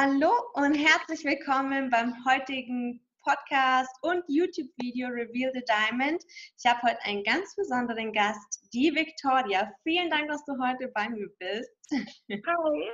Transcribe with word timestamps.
Hallo 0.00 0.30
und 0.52 0.74
herzlich 0.74 1.24
willkommen 1.24 1.90
beim 1.90 2.14
heutigen 2.24 3.04
Podcast 3.24 3.90
und 4.02 4.22
YouTube-Video 4.28 5.08
Reveal 5.08 5.50
the 5.52 5.64
Diamond. 5.66 6.22
Ich 6.56 6.70
habe 6.70 6.80
heute 6.82 7.02
einen 7.02 7.24
ganz 7.24 7.56
besonderen 7.56 8.12
Gast, 8.12 8.62
die 8.72 8.94
Victoria. 8.94 9.74
Vielen 9.82 10.08
Dank, 10.08 10.28
dass 10.28 10.44
du 10.44 10.52
heute 10.62 10.86
bei 10.94 11.08
mir 11.08 11.26
bist. 11.40 11.72
Hi. 11.90 12.90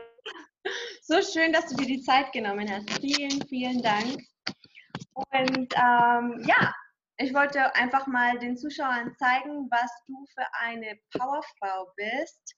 So 1.03 1.21
schön, 1.21 1.53
dass 1.53 1.67
du 1.67 1.77
dir 1.77 1.89
die 1.89 2.01
Zeit 2.01 2.33
genommen 2.33 2.71
hast. 2.71 2.89
Vielen, 3.03 3.47
vielen 3.49 3.83
Dank. 3.83 4.23
Und 5.13 5.75
ähm, 5.75 6.43
ja, 6.47 6.75
ich 7.19 7.35
wollte 7.35 7.75
einfach 7.75 8.07
mal 8.07 8.39
den 8.39 8.57
Zuschauern 8.57 9.15
zeigen, 9.19 9.69
was 9.71 9.91
du 10.07 10.25
für 10.35 10.47
eine 10.59 10.99
Powerfrau 11.13 11.93
bist. 11.97 12.57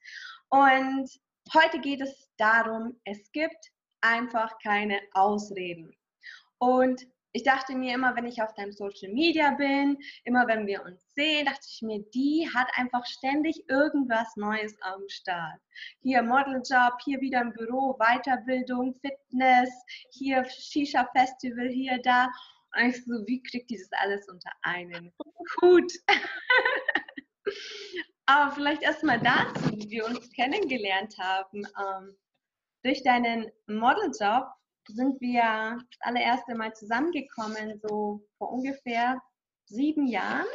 Und 0.51 1.11
heute 1.53 1.81
geht 1.81 2.01
es 2.01 2.31
darum, 2.37 2.97
es 3.03 3.33
gibt 3.33 3.73
einfach 4.07 4.59
keine 4.59 5.01
Ausreden. 5.13 5.95
Und 6.59 7.07
ich 7.33 7.43
dachte 7.43 7.75
mir 7.75 7.95
immer, 7.95 8.17
wenn 8.17 8.25
ich 8.25 8.41
auf 8.41 8.55
deinem 8.55 8.73
Social 8.73 9.13
Media 9.13 9.51
bin, 9.51 9.99
immer 10.25 10.47
wenn 10.47 10.67
wir 10.67 10.83
uns 10.85 11.03
sehen, 11.15 11.45
dachte 11.45 11.67
ich 11.71 11.83
mir, 11.83 12.03
die 12.15 12.49
hat 12.55 12.69
einfach 12.77 13.05
ständig 13.05 13.69
irgendwas 13.69 14.35
Neues 14.37 14.75
am 14.81 15.03
Start. 15.09 15.61
Hier 16.01 16.23
Modeljob, 16.23 16.99
hier 17.05 17.21
wieder 17.21 17.43
im 17.43 17.53
Büro, 17.53 17.99
Weiterbildung, 17.99 18.95
Fitness, 18.95 19.69
hier 20.13 20.47
Shisha 20.49 21.07
Festival, 21.15 21.69
hier 21.69 22.01
da. 22.01 22.31
Und 22.75 22.89
ich 22.89 23.05
so, 23.05 23.13
wie 23.27 23.43
kriegt 23.43 23.69
die 23.69 23.77
das 23.77 23.93
alles 24.01 24.27
unter 24.29 24.51
einen 24.63 25.13
Hut? 25.61 25.93
Aber 28.27 28.53
vielleicht 28.53 28.83
erstmal 28.83 29.21
dazu, 29.21 29.73
wie 29.73 29.91
wir 29.91 30.07
uns 30.07 30.33
kennengelernt 30.33 31.19
haben. 31.19 31.67
Ähm, 32.87 32.93
durch 32.93 33.03
deinen 33.03 33.51
Modeljob 33.67 34.47
sind 34.89 35.21
wir 35.21 35.79
das 35.79 35.99
allererste 36.01 36.55
Mal 36.55 36.73
zusammengekommen, 36.75 37.81
so 37.83 38.23
vor 38.39 38.53
ungefähr 38.53 39.21
sieben 39.67 40.07
Jahren. 40.07 40.47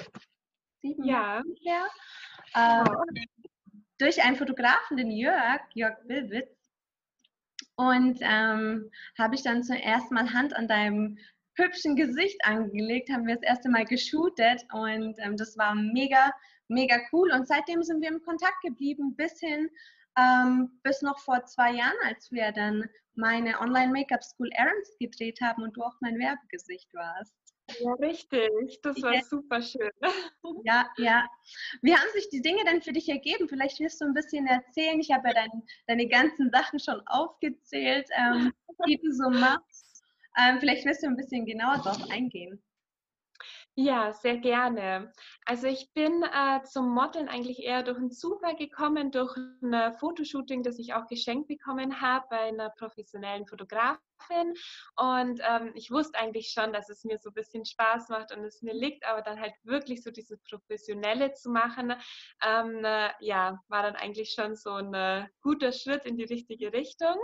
Sieben 0.81 1.03
ja. 1.03 1.43
Jahre 1.59 1.89
äh, 2.53 2.89
durch 3.97 4.23
einen 4.23 4.35
Fotografen, 4.35 4.97
den 4.97 5.11
Jörg, 5.11 5.61
Jörg 5.73 5.97
Bilwitz. 6.07 6.49
Und 7.75 8.19
ähm, 8.21 8.89
habe 9.17 9.35
ich 9.35 9.43
dann 9.43 9.63
zuerst 9.63 10.11
mal 10.11 10.33
Hand 10.33 10.55
an 10.55 10.67
deinem 10.67 11.17
hübschen 11.55 11.95
Gesicht 11.95 12.39
angelegt, 12.45 13.09
haben 13.09 13.27
wir 13.27 13.35
das 13.35 13.43
erste 13.43 13.69
Mal 13.69 13.85
geshootet 13.85 14.63
und 14.71 15.15
ähm, 15.19 15.35
das 15.35 15.57
war 15.57 15.75
mega, 15.75 16.31
mega 16.67 16.97
cool. 17.11 17.31
Und 17.31 17.47
seitdem 17.47 17.83
sind 17.83 18.01
wir 18.01 18.09
im 18.09 18.21
Kontakt 18.21 18.61
geblieben 18.63 19.15
bis 19.15 19.39
hin 19.39 19.69
ähm, 20.17 20.79
bis 20.83 21.01
noch 21.01 21.19
vor 21.19 21.45
zwei 21.45 21.73
Jahren, 21.73 21.97
als 22.05 22.31
wir 22.31 22.51
dann 22.51 22.89
meine 23.15 23.59
Online-Make-up-School 23.59 24.49
Errands 24.53 24.97
gedreht 24.99 25.39
haben 25.41 25.63
und 25.63 25.75
du 25.75 25.83
auch 25.83 25.95
mein 26.01 26.17
Werbegesicht 26.17 26.93
warst. 26.93 27.35
Ja, 27.79 27.93
richtig. 27.93 28.79
Das 28.81 29.01
war 29.01 29.13
ja. 29.13 29.21
super 29.23 29.61
schön. 29.61 29.91
Ja, 30.63 30.89
ja. 30.97 31.27
Wie 31.81 31.95
haben 31.95 32.09
sich 32.13 32.29
die 32.29 32.41
Dinge 32.41 32.63
denn 32.65 32.81
für 32.81 32.91
dich 32.91 33.07
ergeben? 33.09 33.47
Vielleicht 33.47 33.79
wirst 33.79 34.01
du 34.01 34.05
ein 34.05 34.13
bisschen 34.13 34.45
erzählen. 34.47 34.99
Ich 34.99 35.11
habe 35.11 35.29
ja 35.29 35.33
dein, 35.33 35.63
deine 35.87 36.07
ganzen 36.07 36.51
Sachen 36.51 36.79
schon 36.79 37.01
aufgezählt, 37.07 38.07
ähm, 38.17 38.53
die 38.87 38.97
du 38.97 39.11
so 39.11 39.29
machst. 39.29 40.03
Ähm, 40.37 40.59
vielleicht 40.59 40.85
wirst 40.85 41.03
du 41.03 41.07
ein 41.07 41.15
bisschen 41.15 41.45
genauer 41.45 41.81
darauf 41.83 42.09
eingehen. 42.11 42.61
Ja, 43.75 44.11
sehr 44.11 44.37
gerne. 44.37 45.13
Also 45.45 45.67
ich 45.67 45.93
bin 45.93 46.23
äh, 46.23 46.61
zum 46.63 46.89
Modeln 46.89 47.29
eigentlich 47.29 47.59
eher 47.63 47.83
durch 47.83 47.97
einen 47.97 48.11
Zufall 48.11 48.55
gekommen, 48.57 49.11
durch 49.11 49.33
ein 49.37 49.93
Fotoshooting, 49.93 50.61
das 50.61 50.77
ich 50.77 50.93
auch 50.93 51.07
geschenkt 51.07 51.47
bekommen 51.47 52.01
habe 52.01 52.25
bei 52.29 52.39
einer 52.39 52.69
professionellen 52.71 53.47
Fotografin. 53.47 54.53
Und 54.97 55.41
ähm, 55.49 55.71
ich 55.75 55.89
wusste 55.89 56.19
eigentlich 56.19 56.51
schon, 56.51 56.73
dass 56.73 56.89
es 56.89 57.05
mir 57.05 57.17
so 57.17 57.29
ein 57.29 57.33
bisschen 57.33 57.65
Spaß 57.65 58.09
macht 58.09 58.35
und 58.35 58.43
es 58.43 58.61
mir 58.61 58.73
liegt, 58.73 59.05
aber 59.05 59.21
dann 59.21 59.39
halt 59.39 59.53
wirklich 59.63 60.03
so 60.03 60.11
dieses 60.11 60.41
Professionelle 60.43 61.33
zu 61.33 61.49
machen, 61.49 61.93
ähm, 62.45 62.83
äh, 62.83 63.09
ja, 63.21 63.57
war 63.69 63.83
dann 63.83 63.95
eigentlich 63.95 64.33
schon 64.33 64.55
so 64.57 64.71
ein 64.73 64.93
äh, 64.93 65.27
guter 65.41 65.71
Schritt 65.71 66.05
in 66.05 66.17
die 66.17 66.25
richtige 66.25 66.73
Richtung. 66.73 67.15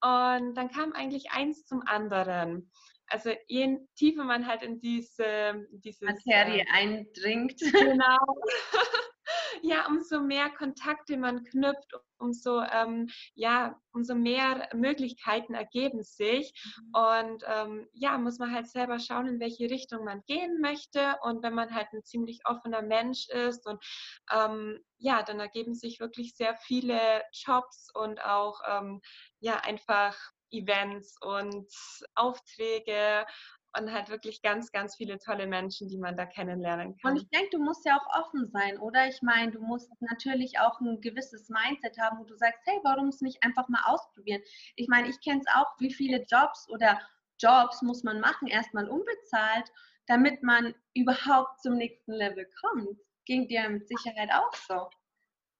Und 0.00 0.54
dann 0.54 0.70
kam 0.70 0.92
eigentlich 0.92 1.30
eins 1.30 1.66
zum 1.66 1.82
anderen 1.86 2.70
also 3.08 3.30
je 3.48 3.78
tiefer 3.96 4.24
man 4.24 4.46
halt 4.46 4.62
in 4.62 4.80
diese 4.80 5.66
dieses, 5.70 6.00
Materie 6.02 6.62
äh, 6.62 6.66
eindringt. 6.70 7.60
Genau. 7.72 8.18
ja, 9.62 9.86
umso 9.86 10.20
mehr 10.20 10.50
Kontakte 10.50 11.16
man 11.16 11.44
knüpft, 11.44 11.92
umso, 12.18 12.60
ähm, 12.62 13.08
ja, 13.34 13.78
umso 13.92 14.14
mehr 14.14 14.68
Möglichkeiten 14.74 15.54
ergeben 15.54 16.02
sich. 16.02 16.52
Mhm. 16.64 16.92
Und 16.94 17.44
ähm, 17.46 17.88
ja, 17.92 18.18
muss 18.18 18.38
man 18.38 18.52
halt 18.52 18.68
selber 18.68 18.98
schauen, 18.98 19.26
in 19.26 19.40
welche 19.40 19.70
Richtung 19.70 20.04
man 20.04 20.22
gehen 20.26 20.60
möchte. 20.60 21.16
Und 21.22 21.42
wenn 21.42 21.54
man 21.54 21.74
halt 21.74 21.88
ein 21.92 22.04
ziemlich 22.04 22.40
offener 22.44 22.82
Mensch 22.82 23.28
ist 23.28 23.66
und 23.66 23.82
ähm, 24.32 24.80
ja, 24.98 25.22
dann 25.22 25.40
ergeben 25.40 25.74
sich 25.74 26.00
wirklich 26.00 26.34
sehr 26.34 26.56
viele 26.56 27.22
Jobs 27.32 27.88
und 27.94 28.22
auch 28.24 28.60
ähm, 28.66 29.00
ja, 29.40 29.56
einfach 29.56 30.16
Events 30.54 31.16
und 31.20 31.68
Aufträge 32.14 33.26
und 33.76 33.92
halt 33.92 34.08
wirklich 34.08 34.40
ganz, 34.42 34.70
ganz 34.70 34.96
viele 34.96 35.18
tolle 35.18 35.46
Menschen, 35.46 35.88
die 35.88 35.98
man 35.98 36.16
da 36.16 36.26
kennenlernen 36.26 36.96
kann. 36.96 37.12
Und 37.12 37.16
ich 37.16 37.28
denke, 37.30 37.50
du 37.52 37.58
musst 37.58 37.84
ja 37.84 37.98
auch 37.98 38.20
offen 38.20 38.48
sein, 38.50 38.78
oder? 38.78 39.08
Ich 39.08 39.20
meine, 39.22 39.50
du 39.52 39.60
musst 39.60 39.90
natürlich 40.00 40.58
auch 40.60 40.80
ein 40.80 41.00
gewisses 41.00 41.48
Mindset 41.48 41.98
haben, 41.98 42.18
wo 42.18 42.24
du 42.24 42.36
sagst, 42.36 42.60
hey, 42.64 42.78
warum 42.84 43.08
es 43.08 43.20
nicht 43.20 43.42
einfach 43.42 43.68
mal 43.68 43.82
ausprobieren? 43.86 44.42
Ich 44.76 44.88
meine, 44.88 45.08
ich 45.08 45.20
kenne 45.20 45.40
es 45.40 45.54
auch, 45.54 45.74
wie 45.78 45.92
viele 45.92 46.24
Jobs 46.30 46.68
oder 46.68 47.00
Jobs 47.38 47.82
muss 47.82 48.04
man 48.04 48.20
machen, 48.20 48.48
erstmal 48.48 48.88
unbezahlt, 48.88 49.70
damit 50.06 50.42
man 50.42 50.74
überhaupt 50.94 51.60
zum 51.60 51.74
nächsten 51.74 52.12
Level 52.12 52.48
kommt. 52.60 52.98
Ging 53.24 53.48
dir 53.48 53.68
mit 53.68 53.88
Sicherheit 53.88 54.30
auch 54.32 54.54
so. 54.54 54.88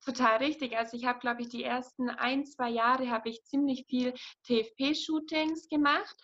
Total 0.04 0.36
richtig. 0.36 0.76
Also 0.76 0.96
ich 0.96 1.06
habe, 1.06 1.18
glaube 1.18 1.42
ich, 1.42 1.48
die 1.48 1.64
ersten 1.64 2.10
ein, 2.10 2.44
zwei 2.44 2.68
Jahre 2.68 3.08
habe 3.10 3.30
ich 3.30 3.44
ziemlich 3.44 3.86
viel 3.88 4.12
TFP-Shootings 4.46 5.68
gemacht, 5.68 6.14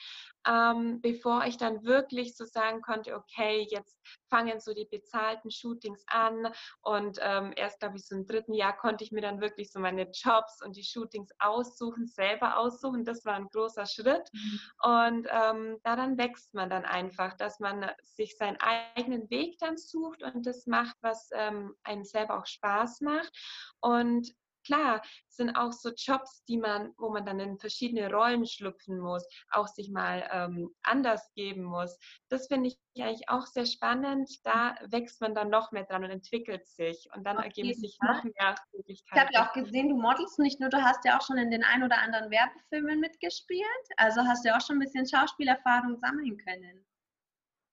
ähm, 0.46 1.00
bevor 1.00 1.44
ich 1.44 1.56
dann 1.56 1.84
wirklich 1.84 2.36
so 2.36 2.44
sagen 2.44 2.80
konnte, 2.82 3.14
okay, 3.14 3.66
jetzt 3.70 3.98
fangen 4.28 4.60
so 4.60 4.72
die 4.72 4.86
bezahlten 4.90 5.50
Shootings 5.50 6.04
an 6.06 6.52
und 6.82 7.18
ähm, 7.20 7.52
erst, 7.56 7.80
glaube 7.80 7.96
ich, 7.96 8.06
so 8.06 8.14
im 8.14 8.26
dritten 8.26 8.54
Jahr 8.54 8.76
konnte 8.76 9.04
ich 9.04 9.12
mir 9.12 9.20
dann 9.20 9.40
wirklich 9.40 9.70
so 9.70 9.80
meine 9.80 10.10
Jobs 10.10 10.62
und 10.62 10.76
die 10.76 10.84
Shootings 10.84 11.30
aussuchen, 11.38 12.06
selber 12.06 12.58
aussuchen. 12.58 13.04
Das 13.04 13.24
war 13.24 13.34
ein 13.34 13.48
großer 13.48 13.86
Schritt 13.86 14.28
mhm. 14.32 14.60
und 14.82 15.28
ähm, 15.30 15.78
daran 15.82 16.16
wächst 16.18 16.54
man 16.54 16.70
dann 16.70 16.84
einfach, 16.84 17.34
dass 17.34 17.60
man 17.60 17.90
sich 18.02 18.36
seinen 18.36 18.58
eigenen 18.58 19.28
Weg 19.30 19.58
dann 19.58 19.76
sucht 19.76 20.22
und 20.22 20.46
das 20.46 20.66
macht, 20.66 20.96
was 21.02 21.30
ähm, 21.34 21.74
einem 21.82 22.04
selber 22.04 22.38
auch 22.38 22.46
Spaß 22.46 23.00
macht 23.00 23.32
und 23.80 24.34
klar, 24.70 25.02
sind 25.28 25.56
auch 25.56 25.72
so 25.72 25.90
Jobs, 25.96 26.44
die 26.44 26.58
man, 26.58 26.92
wo 26.96 27.10
man 27.10 27.24
dann 27.24 27.40
in 27.40 27.58
verschiedene 27.58 28.10
Rollen 28.10 28.46
schlüpfen 28.46 29.00
muss, 29.00 29.26
auch 29.50 29.66
sich 29.66 29.90
mal 29.90 30.28
ähm, 30.32 30.70
anders 30.82 31.32
geben 31.34 31.64
muss. 31.64 31.98
Das 32.28 32.46
finde 32.46 32.68
ich 32.68 32.78
eigentlich 33.02 33.28
auch 33.28 33.46
sehr 33.46 33.66
spannend. 33.66 34.30
Da 34.44 34.76
wächst 34.86 35.20
man 35.20 35.34
dann 35.34 35.50
noch 35.50 35.72
mehr 35.72 35.84
dran 35.84 36.04
und 36.04 36.10
entwickelt 36.10 36.66
sich 36.68 37.08
und 37.14 37.24
dann 37.24 37.38
Auf 37.38 37.44
ergeben 37.44 37.74
sich 37.74 37.98
noch 38.00 38.22
mehr 38.22 38.54
Möglichkeiten. 38.72 38.88
Ich 38.88 39.20
habe 39.20 39.30
ja 39.32 39.48
auch 39.48 39.52
gesehen, 39.52 39.88
du 39.88 39.96
modelst 39.96 40.38
nicht 40.38 40.60
nur, 40.60 40.70
du 40.70 40.82
hast 40.82 41.04
ja 41.04 41.18
auch 41.18 41.26
schon 41.26 41.38
in 41.38 41.50
den 41.50 41.64
ein 41.64 41.82
oder 41.82 41.98
anderen 41.98 42.30
Werbefilmen 42.30 43.00
mitgespielt. 43.00 43.66
Also 43.96 44.22
hast 44.22 44.44
du 44.44 44.50
ja 44.50 44.56
auch 44.56 44.64
schon 44.64 44.76
ein 44.76 44.80
bisschen 44.80 45.06
Schauspielerfahrung 45.06 45.96
sammeln 45.96 46.36
können. 46.38 46.86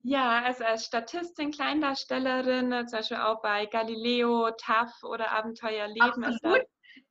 Ja, 0.03 0.41
also 0.43 0.63
als 0.63 0.85
Statistin, 0.85 1.51
Kleindarstellerin, 1.51 2.87
zum 2.87 2.99
Beispiel 2.99 3.17
auch 3.17 3.41
bei 3.41 3.65
Galileo, 3.65 4.51
TAF 4.51 5.03
oder 5.03 5.31
Abenteuerleben. 5.31 6.23
Absolut. 6.23 6.65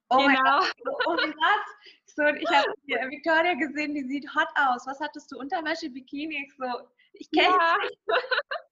Oh 0.09 0.19
genau. 0.19 0.29
mein 0.29 0.43
Gott, 0.45 0.73
oh 1.07 1.15
mein 1.17 1.33
Gott. 1.33 1.67
So, 2.07 2.23
ich 2.23 2.49
habe 2.49 2.69
Victoria 3.11 3.55
gesehen, 3.55 3.95
die 3.95 4.05
sieht 4.05 4.35
hot 4.35 4.49
aus. 4.55 4.87
Was 4.87 5.01
hattest 5.01 5.31
du? 5.33 5.39
Unterwäsche, 5.39 5.91
Bikini? 5.91 6.51
So, 6.57 6.89
ich 7.13 7.31
kenne 7.31 7.49
ja. 7.49 7.77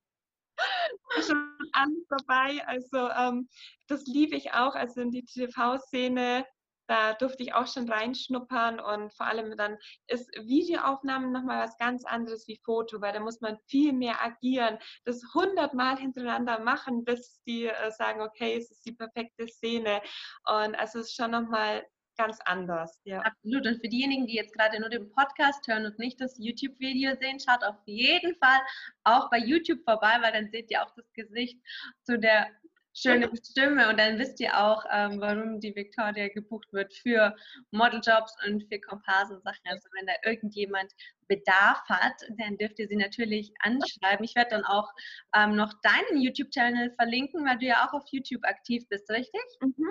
schon 1.26 1.54
alles 1.72 2.06
dabei. 2.08 2.66
Also 2.66 3.10
ähm, 3.10 3.48
das 3.86 4.06
liebe 4.06 4.36
ich 4.36 4.52
auch. 4.52 4.74
Also 4.74 5.00
in 5.00 5.10
die 5.10 5.24
TV-Szene 5.24 6.46
da 6.86 7.14
durfte 7.14 7.42
ich 7.42 7.54
auch 7.54 7.66
schon 7.66 7.88
reinschnuppern 7.88 8.80
und 8.80 9.12
vor 9.14 9.26
allem 9.26 9.56
dann 9.56 9.78
ist 10.06 10.30
Videoaufnahmen 10.36 11.32
nochmal 11.32 11.64
was 11.64 11.76
ganz 11.78 12.04
anderes 12.04 12.46
wie 12.48 12.60
Foto, 12.64 13.00
weil 13.00 13.12
da 13.12 13.20
muss 13.20 13.40
man 13.40 13.58
viel 13.66 13.92
mehr 13.92 14.22
agieren, 14.22 14.78
das 15.04 15.22
hundertmal 15.34 15.98
hintereinander 15.98 16.60
machen, 16.60 17.04
bis 17.04 17.42
die 17.46 17.66
äh, 17.66 17.90
sagen, 17.90 18.20
okay, 18.20 18.56
es 18.56 18.70
ist 18.70 18.84
die 18.86 18.92
perfekte 18.92 19.48
Szene. 19.48 20.02
Und 20.46 20.74
also 20.74 20.98
es 21.00 21.06
ist 21.06 21.16
schon 21.16 21.30
nochmal 21.30 21.84
ganz 22.16 22.38
anders. 22.44 23.00
Ja. 23.04 23.20
Absolut. 23.20 23.66
Und 23.66 23.80
für 23.80 23.88
diejenigen, 23.88 24.26
die 24.26 24.34
jetzt 24.34 24.54
gerade 24.54 24.78
nur 24.80 24.88
den 24.88 25.10
Podcast 25.10 25.66
hören 25.66 25.86
und 25.86 25.98
nicht 25.98 26.20
das 26.20 26.36
YouTube-Video 26.38 27.16
sehen, 27.20 27.40
schaut 27.40 27.64
auf 27.64 27.76
jeden 27.86 28.36
Fall 28.36 28.60
auch 29.04 29.30
bei 29.30 29.38
YouTube 29.38 29.82
vorbei, 29.84 30.16
weil 30.20 30.32
dann 30.32 30.50
seht 30.50 30.70
ihr 30.70 30.82
auch 30.82 30.94
das 30.94 31.12
Gesicht 31.12 31.58
zu 32.02 32.18
der 32.18 32.48
schöne 32.94 33.30
Stimme 33.36 33.88
und 33.88 33.98
dann 33.98 34.18
wisst 34.18 34.40
ihr 34.40 34.58
auch, 34.58 34.84
ähm, 34.90 35.20
warum 35.20 35.60
die 35.60 35.74
Victoria 35.74 36.28
gebucht 36.28 36.72
wird 36.72 36.94
für 36.94 37.34
Modeljobs 37.72 38.34
und 38.46 38.62
für 38.68 38.80
Komparsensachen. 38.80 39.62
Also 39.64 39.88
wenn 39.92 40.06
da 40.06 40.12
irgendjemand 40.24 40.92
Bedarf 41.26 41.82
hat, 41.88 42.14
dann 42.38 42.56
dürft 42.56 42.78
ihr 42.78 42.88
sie 42.88 42.96
natürlich 42.96 43.52
anschreiben. 43.60 44.24
Ich 44.24 44.34
werde 44.36 44.50
dann 44.50 44.64
auch 44.64 44.90
ähm, 45.34 45.56
noch 45.56 45.72
deinen 45.82 46.20
YouTube-Channel 46.20 46.92
verlinken, 46.92 47.44
weil 47.44 47.58
du 47.58 47.66
ja 47.66 47.86
auch 47.86 47.94
auf 47.94 48.04
YouTube 48.10 48.44
aktiv 48.44 48.84
bist, 48.88 49.10
richtig? 49.10 49.42
Mhm. 49.60 49.90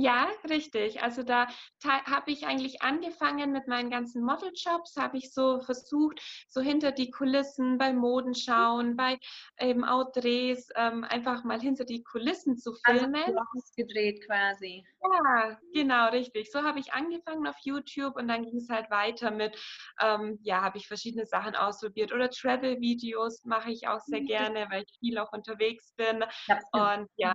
Ja, 0.00 0.28
richtig. 0.48 1.02
Also 1.02 1.24
da 1.24 1.48
habe 1.84 2.30
ich 2.30 2.46
eigentlich 2.46 2.82
angefangen 2.82 3.50
mit 3.50 3.66
meinen 3.66 3.90
ganzen 3.90 4.22
Modeljobs, 4.22 4.94
habe 4.96 5.16
ich 5.16 5.34
so 5.34 5.58
versucht, 5.58 6.20
so 6.48 6.60
hinter 6.60 6.92
die 6.92 7.10
Kulissen 7.10 7.78
bei 7.78 7.92
Modenschauen, 7.92 8.96
bei 8.96 9.18
eben 9.58 9.84
Outdrehs, 9.84 10.68
ähm, 10.76 11.02
einfach 11.02 11.42
mal 11.42 11.60
hinter 11.60 11.84
die 11.84 12.04
Kulissen 12.04 12.56
zu 12.56 12.76
also 12.84 13.00
filmen. 13.00 13.24
Also 13.24 13.72
gedreht 13.76 14.24
quasi. 14.24 14.84
Ja, 15.02 15.58
genau, 15.74 16.10
richtig. 16.10 16.52
So 16.52 16.62
habe 16.62 16.78
ich 16.78 16.92
angefangen 16.92 17.48
auf 17.48 17.56
YouTube 17.64 18.14
und 18.14 18.28
dann 18.28 18.44
ging 18.44 18.58
es 18.58 18.68
halt 18.68 18.88
weiter 18.92 19.32
mit, 19.32 19.58
ähm, 20.00 20.38
ja, 20.44 20.62
habe 20.62 20.78
ich 20.78 20.86
verschiedene 20.86 21.26
Sachen 21.26 21.56
ausprobiert 21.56 22.12
oder 22.12 22.30
Travel-Videos 22.30 23.44
mache 23.46 23.72
ich 23.72 23.88
auch 23.88 24.00
sehr 24.02 24.20
mhm. 24.20 24.26
gerne, 24.26 24.68
weil 24.70 24.84
ich 24.84 24.96
viel 25.00 25.18
auch 25.18 25.32
unterwegs 25.32 25.92
bin. 25.96 26.24
Und 26.70 27.08
ja, 27.16 27.32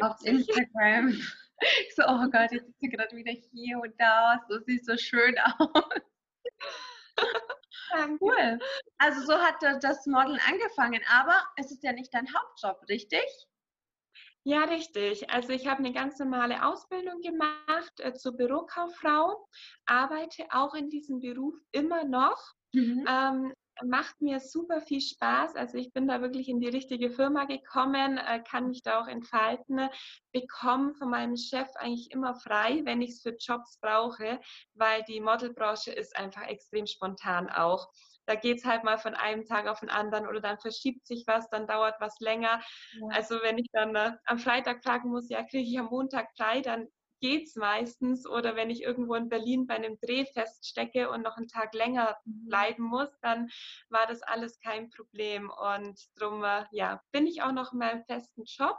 auf 0.00 0.16
Instagram. 0.22 1.20
Ich 1.60 1.94
so, 1.94 2.02
oh 2.06 2.28
Gott, 2.30 2.52
jetzt 2.52 2.68
ist 2.68 2.80
sie 2.80 2.88
gerade 2.88 3.16
wieder 3.16 3.32
hier 3.32 3.78
und 3.78 3.94
da. 3.98 4.44
So 4.48 4.58
sieht 4.60 4.84
so 4.84 4.96
schön 4.96 5.36
aus. 5.58 5.68
cool. 8.20 8.58
Also 8.98 9.24
so 9.24 9.34
hat 9.34 9.56
das 9.82 10.06
Modeln 10.06 10.40
angefangen, 10.48 11.00
aber 11.08 11.42
es 11.56 11.70
ist 11.70 11.82
ja 11.82 11.92
nicht 11.92 12.12
dein 12.12 12.26
Hauptjob, 12.34 12.88
richtig? 12.88 13.24
Ja, 14.46 14.64
richtig. 14.64 15.30
Also 15.30 15.50
ich 15.50 15.66
habe 15.66 15.78
eine 15.78 15.92
ganz 15.92 16.18
normale 16.18 16.66
Ausbildung 16.66 17.22
gemacht 17.22 18.00
äh, 18.00 18.12
zur 18.12 18.36
Bürokauffrau, 18.36 19.48
arbeite 19.86 20.44
auch 20.50 20.74
in 20.74 20.90
diesem 20.90 21.20
Beruf 21.20 21.54
immer 21.72 22.04
noch. 22.04 22.54
Mhm. 22.72 23.06
Ähm, 23.08 23.54
macht 23.82 24.20
mir 24.20 24.40
super 24.40 24.80
viel 24.80 25.00
Spaß. 25.00 25.56
Also 25.56 25.78
ich 25.78 25.92
bin 25.92 26.06
da 26.06 26.20
wirklich 26.20 26.48
in 26.48 26.60
die 26.60 26.68
richtige 26.68 27.10
Firma 27.10 27.44
gekommen, 27.44 28.18
äh, 28.18 28.42
kann 28.42 28.68
mich 28.68 28.82
da 28.82 29.00
auch 29.00 29.08
entfalten, 29.08 29.88
bekomme 30.32 30.94
von 30.94 31.10
meinem 31.10 31.36
Chef 31.36 31.68
eigentlich 31.76 32.10
immer 32.10 32.34
frei, 32.34 32.82
wenn 32.84 33.02
ich 33.02 33.10
es 33.10 33.22
für 33.22 33.36
Jobs 33.38 33.78
brauche, 33.80 34.40
weil 34.74 35.02
die 35.04 35.20
Modelbranche 35.20 35.92
ist 35.92 36.16
einfach 36.16 36.42
extrem 36.42 36.86
spontan 36.86 37.48
auch. 37.50 37.88
Da 38.26 38.36
geht 38.36 38.58
es 38.58 38.64
halt 38.64 38.84
mal 38.84 38.98
von 38.98 39.14
einem 39.14 39.44
Tag 39.44 39.66
auf 39.66 39.80
den 39.80 39.90
anderen 39.90 40.26
oder 40.26 40.40
dann 40.40 40.58
verschiebt 40.58 41.06
sich 41.06 41.24
was, 41.26 41.48
dann 41.50 41.66
dauert 41.66 41.96
was 42.00 42.18
länger. 42.20 42.62
Ja. 42.92 43.08
Also 43.10 43.36
wenn 43.42 43.58
ich 43.58 43.68
dann 43.72 43.94
äh, 43.94 44.12
am 44.24 44.38
Freitag 44.38 44.82
fragen 44.82 45.10
muss, 45.10 45.28
ja, 45.28 45.42
kriege 45.42 45.68
ich 45.68 45.78
am 45.78 45.86
Montag 45.86 46.28
frei, 46.36 46.60
dann 46.62 46.88
geht 47.24 47.46
es 47.46 47.56
meistens. 47.56 48.26
Oder 48.26 48.54
wenn 48.54 48.68
ich 48.68 48.82
irgendwo 48.82 49.14
in 49.14 49.30
Berlin 49.30 49.66
bei 49.66 49.76
einem 49.76 49.98
Dreh 49.98 50.26
feststecke 50.26 51.08
und 51.08 51.22
noch 51.22 51.38
einen 51.38 51.48
Tag 51.48 51.72
länger 51.72 52.18
bleiben 52.26 52.82
muss, 52.82 53.08
dann 53.22 53.48
war 53.88 54.06
das 54.06 54.22
alles 54.22 54.60
kein 54.60 54.90
Problem. 54.90 55.50
Und 55.50 55.98
darum 56.16 56.44
äh, 56.44 56.64
ja, 56.70 57.02
bin 57.12 57.26
ich 57.26 57.40
auch 57.40 57.52
noch 57.52 57.72
in 57.72 57.78
meinem 57.78 58.04
festen 58.04 58.44
Job. 58.44 58.76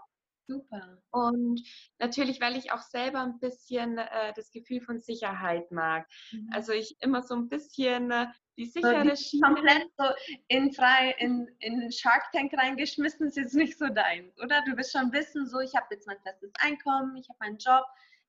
Super. 0.48 1.02
Und 1.10 1.60
natürlich, 1.98 2.40
weil 2.40 2.56
ich 2.56 2.72
auch 2.72 2.84
selber 2.84 3.22
ein 3.22 3.40
bisschen 3.40 3.98
äh, 3.98 4.32
das 4.36 4.52
Gefühl 4.52 4.80
von 4.80 5.00
Sicherheit 5.00 5.72
mag. 5.72 6.08
Mhm. 6.32 6.50
Also 6.54 6.72
ich 6.72 6.98
immer 7.02 7.24
so 7.24 7.34
ein 7.34 7.50
bisschen 7.50 8.12
äh, 8.12 8.28
die 8.58 8.66
sichere 8.66 9.10
so, 9.10 9.24
Schiene. 9.24 9.48
Komplett 9.48 9.88
so 9.98 10.06
in 10.50 10.72
frei 10.72 11.16
in, 11.18 11.50
in 11.62 11.92
Shark 11.92 12.32
Tank 12.32 12.54
reingeschmissen 12.54 13.26
ist 13.30 13.38
jetzt 13.38 13.56
nicht 13.56 13.80
so 13.80 13.88
dein, 13.88 14.32
oder? 14.44 14.62
Du 14.68 14.78
wirst 14.78 14.92
schon 14.92 15.12
wissen, 15.12 15.48
so 15.48 15.60
ich 15.62 15.74
habe 15.76 15.88
jetzt 15.90 16.06
mein 16.06 16.22
festes 16.22 16.52
Einkommen, 16.60 17.16
ich 17.16 17.28
habe 17.28 17.40
meinen 17.40 17.58
Job, 17.58 17.84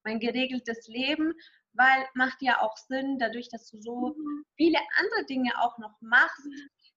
mein 0.06 0.20
geregeltes 0.20 0.86
Leben, 0.88 1.34
weil 1.74 2.06
macht 2.14 2.40
ja 2.40 2.60
auch 2.62 2.76
Sinn, 2.76 3.18
dadurch, 3.18 3.48
dass 3.50 3.68
du 3.70 3.78
so 3.80 4.14
mhm. 4.16 4.44
viele 4.56 4.78
andere 4.98 5.26
Dinge 5.26 5.50
auch 5.60 5.76
noch 5.78 6.00
machst, 6.00 6.48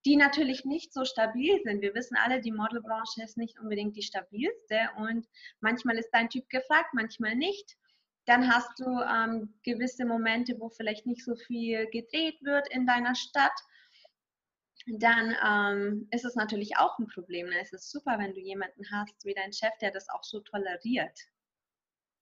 die 0.05 0.15
natürlich 0.15 0.63
nicht 0.63 0.93
so 0.93 1.03
stabil 1.03 1.59
sind. 1.63 1.81
Wir 1.81 1.93
wissen 1.93 2.15
alle, 2.17 2.39
die 2.39 2.51
Modelbranche 2.51 3.23
ist 3.23 3.37
nicht 3.37 3.59
unbedingt 3.59 3.97
die 3.97 4.03
stabilste 4.03 4.89
und 4.97 5.27
manchmal 5.59 5.97
ist 5.97 6.11
dein 6.11 6.29
Typ 6.29 6.47
gefragt, 6.49 6.93
manchmal 6.93 7.35
nicht. 7.35 7.75
Dann 8.25 8.47
hast 8.53 8.79
du 8.79 8.85
ähm, 8.85 9.59
gewisse 9.63 10.05
Momente, 10.05 10.55
wo 10.59 10.69
vielleicht 10.69 11.05
nicht 11.05 11.25
so 11.25 11.35
viel 11.35 11.87
gedreht 11.89 12.37
wird 12.41 12.71
in 12.71 12.85
deiner 12.85 13.15
Stadt. 13.15 13.59
Dann 14.87 15.35
ähm, 15.45 16.07
ist 16.11 16.25
es 16.25 16.35
natürlich 16.35 16.77
auch 16.77 16.97
ein 16.99 17.07
Problem. 17.07 17.47
Es 17.59 17.73
ist 17.73 17.91
super, 17.91 18.17
wenn 18.19 18.33
du 18.33 18.39
jemanden 18.39 18.83
hast 18.91 19.25
wie 19.25 19.33
dein 19.33 19.51
Chef, 19.51 19.75
der 19.81 19.91
das 19.91 20.07
auch 20.09 20.23
so 20.23 20.39
toleriert. 20.41 21.19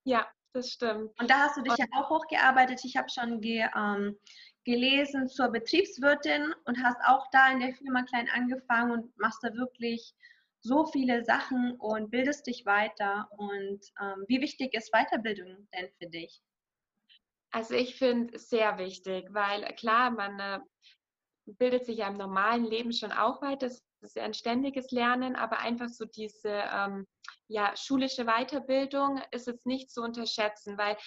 Ja, 0.05 0.25
das 0.57 0.71
stimmt. 0.71 1.11
Und 1.19 1.29
da 1.29 1.39
hast 1.39 1.57
du 1.57 1.61
dich 1.61 1.71
und, 1.71 1.79
ja 1.79 1.85
auch 1.93 2.09
hochgearbeitet. 2.09 2.83
Ich 2.83 2.97
habe 2.97 3.09
schon 3.09 3.39
ge, 3.41 3.67
ähm, 3.75 4.17
gelesen 4.65 5.27
zur 5.27 5.49
Betriebswirtin 5.49 6.53
und 6.65 6.83
hast 6.83 6.97
auch 7.07 7.27
da 7.31 7.51
in 7.51 7.59
der 7.59 7.73
Firma 7.73 8.03
klein 8.03 8.27
angefangen 8.33 8.91
und 8.91 9.17
machst 9.17 9.43
da 9.43 9.53
wirklich 9.53 10.13
so 10.59 10.85
viele 10.85 11.23
Sachen 11.23 11.75
und 11.79 12.09
bildest 12.09 12.47
dich 12.47 12.65
weiter. 12.65 13.29
Und 13.37 13.79
ähm, 14.01 14.25
wie 14.27 14.41
wichtig 14.41 14.73
ist 14.73 14.91
Weiterbildung 14.91 15.67
denn 15.73 15.89
für 15.99 16.09
dich? 16.09 16.41
Also 17.51 17.75
ich 17.75 17.95
finde 17.95 18.35
es 18.35 18.49
sehr 18.49 18.77
wichtig, 18.77 19.29
weil 19.31 19.63
klar, 19.75 20.11
man 20.11 20.39
äh, 20.39 20.59
bildet 21.45 21.85
sich 21.85 21.99
ja 21.99 22.07
im 22.09 22.17
normalen 22.17 22.65
Leben 22.65 22.91
schon 22.91 23.11
auch 23.11 23.41
weiter. 23.41 23.67
Das 23.67 23.86
ist 24.01 24.15
ja 24.15 24.23
ein 24.23 24.33
ständiges 24.33 24.91
Lernen, 24.91 25.35
aber 25.35 25.59
einfach 25.59 25.89
so 25.89 26.05
diese 26.05 26.49
ähm, 26.49 27.07
ja, 27.47 27.75
schulische 27.75 28.25
Weiterbildung 28.25 29.21
ist 29.31 29.47
jetzt 29.47 29.65
nicht 29.65 29.91
zu 29.91 30.01
unterschätzen, 30.01 30.77
weil 30.77 30.97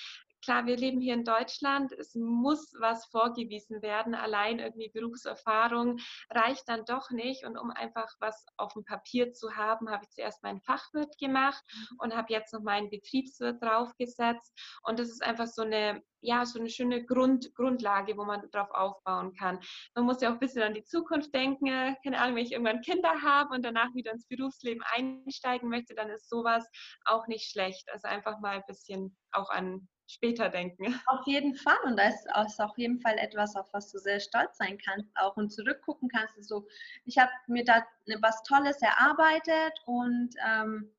klar, 0.43 0.67
wir 0.67 0.77
leben 0.77 1.01
hier 1.01 1.15
in 1.15 1.25
Deutschland, 1.25 1.93
es 1.93 2.15
muss 2.15 2.73
was 2.79 3.07
vorgewiesen 3.07 3.83
werden. 3.83 4.15
Allein 4.15 4.59
irgendwie 4.59 4.91
Berufserfahrung 4.91 5.99
reicht 6.31 6.69
dann 6.69 6.85
doch 6.85 7.11
nicht. 7.11 7.45
Und 7.45 7.57
um 7.57 7.71
einfach 7.71 8.09
was 8.21 8.45
auf 8.57 8.73
dem 8.73 8.85
Papier 8.85 9.33
zu 9.33 9.57
haben, 9.57 9.91
habe 9.91 10.05
ich 10.05 10.11
zuerst 10.11 10.43
meinen 10.43 10.61
Fachwirt 10.61 11.17
gemacht 11.19 11.63
und 11.99 12.15
habe 12.15 12.33
jetzt 12.33 12.53
noch 12.53 12.63
meinen 12.63 12.91
Betriebswirt 12.91 13.63
draufgesetzt. 13.63 14.53
Und 14.83 14.99
das 14.99 15.09
ist 15.09 15.23
einfach 15.23 15.47
so 15.47 15.63
eine 15.63 16.03
ja, 16.23 16.45
so 16.45 16.59
eine 16.59 16.69
schöne 16.69 17.05
Grund, 17.05 17.55
Grundlage, 17.55 18.17
wo 18.17 18.25
man 18.25 18.49
drauf 18.51 18.71
aufbauen 18.71 19.33
kann. 19.35 19.59
Man 19.95 20.05
muss 20.05 20.21
ja 20.21 20.29
auch 20.29 20.35
ein 20.35 20.41
bisschen 20.41 20.63
an 20.63 20.75
die 20.75 20.85
Zukunft 20.85 21.35
denken. 21.35 21.97
Keine 22.05 22.19
Ahnung, 22.19 22.37
wenn 22.37 22.45
ich 22.45 22.53
irgendwann 22.53 22.83
Kinder 22.83 23.23
habe 23.23 23.55
und 23.55 23.65
danach 23.65 23.95
wieder 23.95 24.13
ins 24.13 24.27
Berufsleben 24.27 24.83
einsteigen 24.93 25.69
möchte, 25.69 25.95
dann 25.95 26.11
ist 26.11 26.29
sowas 26.29 26.69
auch 27.05 27.27
nicht 27.27 27.51
schlecht. 27.51 27.89
Also 27.91 28.09
einfach 28.09 28.39
mal 28.41 28.57
ein 28.57 28.65
bisschen 28.67 29.17
auch 29.33 29.51
an 29.51 29.89
später 30.11 30.49
denken. 30.49 30.85
Auf 31.07 31.27
jeden 31.27 31.55
Fall. 31.55 31.79
Und 31.85 31.97
da 31.97 32.09
ist 32.09 32.61
auf 32.61 32.77
jeden 32.77 33.01
Fall 33.01 33.17
etwas, 33.19 33.57
auf 33.57 33.73
was 33.73 33.91
du 33.91 33.99
sehr 33.99 34.21
stolz 34.21 34.59
sein 34.59 34.79
kannst 34.79 35.11
auch 35.17 35.37
und 35.37 35.51
zurückgucken 35.51 36.09
kannst. 36.09 36.43
So, 36.45 36.67
ich 37.05 37.19
habe 37.19 37.31
mir 37.47 37.65
da 37.65 37.85
was 38.21 38.43
Tolles 38.43 38.81
erarbeitet 38.83 39.73
und 39.87 40.31
ähm, 40.47 40.91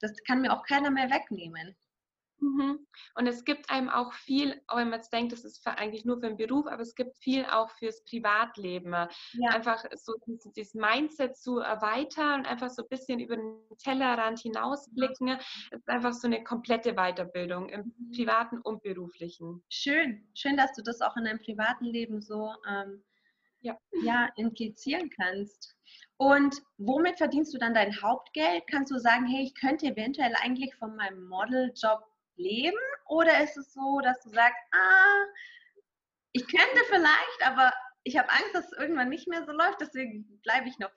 das 0.00 0.12
kann 0.26 0.42
mir 0.42 0.52
auch 0.52 0.64
keiner 0.64 0.90
mehr 0.90 1.10
wegnehmen. 1.10 1.74
Mhm. 2.44 2.86
Und 3.14 3.26
es 3.26 3.44
gibt 3.44 3.70
einem 3.70 3.88
auch 3.88 4.12
viel, 4.12 4.60
auch 4.66 4.76
wenn 4.76 4.90
man 4.90 4.98
jetzt 4.98 5.12
denkt, 5.12 5.32
das 5.32 5.44
ist 5.44 5.66
eigentlich 5.66 6.04
nur 6.04 6.20
für 6.20 6.28
den 6.28 6.36
Beruf, 6.36 6.66
aber 6.66 6.82
es 6.82 6.94
gibt 6.94 7.16
viel 7.18 7.44
auch 7.46 7.70
fürs 7.70 8.04
Privatleben. 8.04 8.92
Ja. 8.92 9.50
Einfach 9.50 9.84
so 9.94 10.14
dieses 10.54 10.74
Mindset 10.74 11.36
zu 11.36 11.58
erweitern 11.58 12.40
und 12.40 12.46
einfach 12.46 12.70
so 12.70 12.82
ein 12.82 12.88
bisschen 12.88 13.18
über 13.18 13.36
den 13.36 13.56
Tellerrand 13.78 14.40
hinausblicken. 14.40 15.28
Ja. 15.28 15.38
ist 15.70 15.88
einfach 15.88 16.12
so 16.12 16.26
eine 16.26 16.44
komplette 16.44 16.94
Weiterbildung 16.94 17.70
im 17.70 17.80
mhm. 17.80 18.10
privaten 18.14 18.58
und 18.58 18.82
beruflichen. 18.82 19.62
Schön, 19.70 20.28
schön, 20.34 20.56
dass 20.56 20.72
du 20.74 20.82
das 20.82 21.00
auch 21.00 21.16
in 21.16 21.24
deinem 21.24 21.38
privaten 21.38 21.86
Leben 21.86 22.20
so 22.20 22.52
ähm, 22.68 23.02
ja. 23.60 23.78
Ja, 24.02 24.28
implizieren 24.36 25.08
kannst. 25.08 25.74
Und 26.18 26.54
womit 26.76 27.16
verdienst 27.18 27.54
du 27.54 27.58
dann 27.58 27.74
dein 27.74 28.02
Hauptgeld? 28.02 28.64
Kannst 28.70 28.92
du 28.92 28.98
sagen, 28.98 29.26
hey, 29.26 29.44
ich 29.44 29.54
könnte 29.54 29.86
eventuell 29.86 30.34
eigentlich 30.42 30.74
von 30.76 30.94
meinem 30.94 31.26
Modeljob 31.26 32.04
leben? 32.36 32.78
Oder 33.06 33.42
ist 33.42 33.56
es 33.56 33.72
so, 33.72 34.00
dass 34.02 34.20
du 34.20 34.30
sagst, 34.30 34.60
ah, 34.72 35.24
ich 36.32 36.46
könnte 36.46 36.84
vielleicht, 36.88 37.46
aber 37.46 37.72
ich 38.02 38.18
habe 38.18 38.30
Angst, 38.30 38.54
dass 38.54 38.70
es 38.70 38.78
irgendwann 38.78 39.08
nicht 39.08 39.28
mehr 39.28 39.44
so 39.44 39.52
läuft, 39.52 39.80
deswegen 39.80 40.40
bleibe 40.42 40.68
ich 40.68 40.78
noch. 40.78 40.90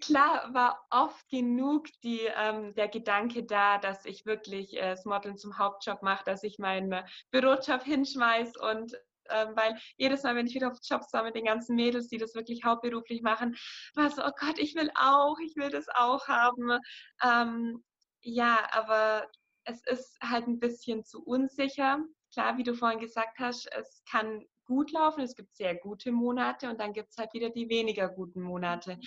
klar 0.00 0.52
war 0.54 0.86
oft 0.90 1.28
genug 1.28 1.88
die, 2.02 2.22
ähm, 2.36 2.74
der 2.74 2.88
Gedanke 2.88 3.44
da, 3.44 3.78
dass 3.78 4.04
ich 4.06 4.24
wirklich 4.24 4.76
äh, 4.76 4.90
das 4.90 5.04
Modeln 5.04 5.36
zum 5.36 5.58
Hauptjob 5.58 6.02
mache, 6.02 6.24
dass 6.24 6.42
ich 6.42 6.58
meinen 6.58 6.92
äh, 6.92 7.04
Bürojob 7.30 7.82
hinschmeiß 7.82 8.56
und 8.56 8.94
ähm, 9.30 9.56
weil 9.56 9.78
jedes 9.96 10.22
Mal, 10.22 10.36
wenn 10.36 10.46
ich 10.46 10.54
wieder 10.54 10.70
auf 10.70 10.78
Jobs 10.82 11.12
war 11.12 11.22
mit 11.22 11.34
den 11.34 11.46
ganzen 11.46 11.76
Mädels, 11.76 12.08
die 12.08 12.18
das 12.18 12.34
wirklich 12.34 12.64
hauptberuflich 12.64 13.22
machen, 13.22 13.56
war 13.94 14.10
so, 14.10 14.22
oh 14.22 14.32
Gott, 14.38 14.58
ich 14.58 14.74
will 14.74 14.90
auch, 14.96 15.38
ich 15.38 15.56
will 15.56 15.70
das 15.70 15.86
auch 15.88 16.28
haben. 16.28 16.78
Ähm, 17.22 17.82
ja, 18.24 18.66
aber 18.72 19.30
es 19.64 19.84
ist 19.86 20.18
halt 20.22 20.46
ein 20.46 20.58
bisschen 20.58 21.04
zu 21.04 21.22
unsicher. 21.24 22.04
Klar, 22.32 22.58
wie 22.58 22.64
du 22.64 22.74
vorhin 22.74 23.00
gesagt 23.00 23.38
hast, 23.38 23.66
es 23.72 24.02
kann 24.10 24.44
gut 24.64 24.92
laufen, 24.92 25.20
es 25.20 25.36
gibt 25.36 25.54
sehr 25.54 25.74
gute 25.74 26.10
Monate 26.10 26.68
und 26.68 26.80
dann 26.80 26.92
gibt 26.92 27.10
es 27.10 27.18
halt 27.18 27.32
wieder 27.32 27.50
die 27.50 27.68
weniger 27.68 28.08
guten 28.08 28.40
Monate. 28.40 28.98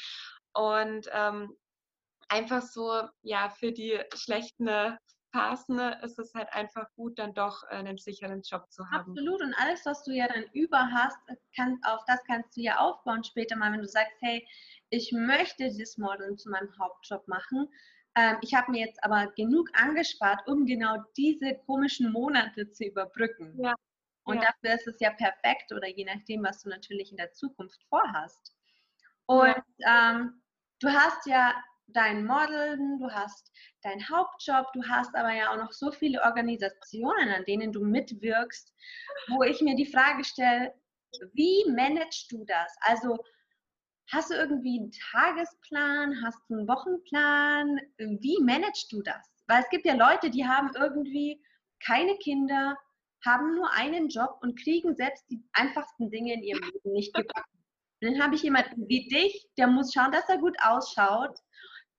Und 0.54 1.10
ähm, 1.12 1.56
einfach 2.30 2.62
so, 2.62 3.08
ja, 3.22 3.50
für 3.50 3.72
die 3.72 4.00
schlechten 4.16 4.98
Phasen 5.32 5.80
ist 6.04 6.18
es 6.20 6.34
halt 6.34 6.52
einfach 6.54 6.88
gut, 6.96 7.20
dann 7.20 7.34
doch 7.34 7.64
einen 7.64 7.98
sicheren 7.98 8.42
Job 8.42 8.72
zu 8.72 8.90
haben. 8.90 9.12
Absolut. 9.12 9.42
Und 9.42 9.54
alles, 9.56 9.86
was 9.86 10.04
du 10.04 10.12
ja 10.12 10.28
dann 10.28 10.46
über 10.54 10.90
hast, 10.92 11.18
kann, 11.56 11.80
auf 11.84 12.04
das 12.08 12.24
kannst 12.26 12.56
du 12.56 12.62
ja 12.62 12.78
aufbauen 12.78 13.24
später 13.24 13.56
mal, 13.56 13.72
wenn 13.72 13.82
du 13.82 13.88
sagst, 13.88 14.16
hey, 14.22 14.48
ich 14.90 15.12
möchte 15.12 15.66
dieses 15.66 15.98
Modeln 15.98 16.38
zu 16.38 16.50
meinem 16.50 16.72
Hauptjob 16.80 17.28
machen. 17.28 17.68
Ähm, 18.18 18.38
ich 18.42 18.54
habe 18.56 18.72
mir 18.72 18.86
jetzt 18.86 19.04
aber 19.04 19.32
genug 19.36 19.70
angespart, 19.74 20.42
um 20.48 20.66
genau 20.66 20.98
diese 21.16 21.56
komischen 21.66 22.12
Monate 22.12 22.70
zu 22.72 22.86
überbrücken. 22.86 23.54
Ja. 23.62 23.76
Und 24.24 24.42
ja. 24.42 24.50
dafür 24.50 24.76
ist 24.76 24.88
es 24.88 25.00
ja 25.00 25.12
perfekt 25.12 25.72
oder 25.72 25.88
je 25.88 26.04
nachdem, 26.04 26.44
was 26.44 26.64
du 26.64 26.70
natürlich 26.70 27.12
in 27.12 27.18
der 27.18 27.32
Zukunft 27.32 27.82
vorhast. 27.90 28.54
Und 29.28 29.56
ja. 29.78 30.12
ähm, 30.12 30.42
du 30.80 30.90
hast 30.90 31.26
ja 31.28 31.54
dein 31.88 32.26
Modeln, 32.26 33.00
du 33.00 33.10
hast 33.10 33.52
deinen 33.84 34.10
Hauptjob, 34.10 34.66
du 34.74 34.84
hast 34.84 35.16
aber 35.16 35.34
ja 35.34 35.52
auch 35.52 35.58
noch 35.58 35.72
so 35.72 35.92
viele 35.92 36.22
Organisationen, 36.24 37.30
an 37.30 37.46
denen 37.46 37.72
du 37.72 37.86
mitwirkst, 37.86 38.74
wo 39.30 39.44
ich 39.44 39.62
mir 39.62 39.76
die 39.76 39.86
Frage 39.86 40.26
stelle, 40.26 40.74
wie 41.34 41.64
managst 41.70 42.32
du 42.32 42.44
das? 42.46 42.76
Also 42.82 43.18
hast 44.12 44.30
du 44.30 44.36
irgendwie 44.36 44.80
einen 44.80 44.92
Tagesplan, 44.92 46.22
hast 46.24 46.40
du 46.50 46.56
einen 46.56 46.68
Wochenplan? 46.68 47.80
Wie 47.98 48.38
managst 48.42 48.92
du 48.92 49.02
das? 49.02 49.32
Weil 49.48 49.62
es 49.62 49.70
gibt 49.70 49.86
ja 49.86 49.96
Leute, 49.96 50.30
die 50.30 50.46
haben 50.46 50.72
irgendwie 50.76 51.42
keine 51.86 52.16
Kinder, 52.18 52.78
haben 53.26 53.56
nur 53.56 53.72
einen 53.74 54.10
Job 54.10 54.38
und 54.42 54.60
kriegen 54.62 54.96
selbst 54.96 55.26
die 55.30 55.44
einfachsten 55.54 56.10
Dinge 56.10 56.34
in 56.34 56.44
ihrem 56.44 56.62
Leben 56.62 56.94
nicht 56.94 57.14
gebacken. 57.14 57.52
dann 58.02 58.22
habe 58.22 58.36
ich 58.36 58.44
jemanden 58.44 58.88
wie 58.88 59.08
dich, 59.08 59.48
der 59.58 59.68
muss 59.68 59.94
schauen, 59.94 60.12
dass 60.12 60.30
er 60.30 60.38
gut 60.38 60.56
ausschaut, 60.62 61.38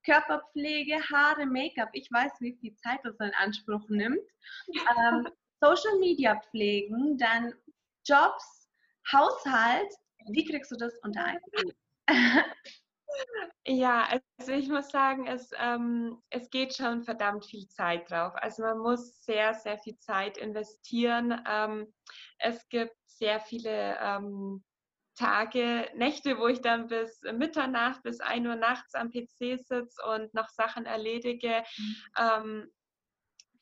Körperpflege, 0.04 1.02
Haare, 1.10 1.44
Make-up. 1.44 1.90
Ich 1.92 2.10
weiß, 2.10 2.32
wie 2.40 2.56
viel 2.60 2.74
Zeit 2.76 3.00
das 3.02 3.18
in 3.20 3.32
Anspruch 3.34 3.86
nimmt. 3.88 4.20
Ähm, 4.68 5.28
Social 5.60 5.98
Media 5.98 6.40
pflegen, 6.50 7.18
dann 7.18 7.52
Jobs, 8.06 8.70
Haushalt. 9.12 9.92
Wie 10.30 10.44
kriegst 10.44 10.70
du 10.70 10.76
das 10.76 10.94
unter 11.02 11.24
einen 11.24 11.40
Ja, 13.66 14.08
also 14.38 14.52
ich 14.52 14.68
muss 14.68 14.88
sagen, 14.88 15.26
es, 15.26 15.50
ähm, 15.58 16.22
es 16.30 16.48
geht 16.48 16.74
schon 16.74 17.02
verdammt 17.02 17.44
viel 17.44 17.68
Zeit 17.68 18.10
drauf. 18.10 18.32
Also 18.36 18.62
man 18.62 18.78
muss 18.78 19.24
sehr, 19.24 19.52
sehr 19.54 19.78
viel 19.78 19.98
Zeit 19.98 20.38
investieren. 20.38 21.42
Ähm, 21.46 21.92
es 22.38 22.66
gibt 22.70 22.96
sehr 23.06 23.40
viele 23.40 23.98
ähm, 24.00 24.64
Tage, 25.16 25.90
Nächte, 25.96 26.38
wo 26.38 26.46
ich 26.46 26.60
dann 26.62 26.86
bis 26.86 27.20
Mitternacht, 27.32 28.02
bis 28.04 28.20
1 28.20 28.46
Uhr 28.46 28.56
nachts 28.56 28.94
am 28.94 29.10
PC 29.10 29.58
sitze 29.58 30.02
und 30.14 30.32
noch 30.32 30.48
Sachen 30.48 30.86
erledige. 30.86 31.62
Mhm. 31.76 31.96
Ähm, 32.18 32.72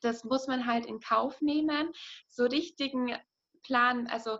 das 0.00 0.24
muss 0.24 0.46
man 0.46 0.66
halt 0.66 0.86
in 0.86 1.00
Kauf 1.00 1.40
nehmen. 1.40 1.92
So 2.28 2.44
richtigen 2.44 3.16
Plan, 3.62 4.06
also 4.06 4.38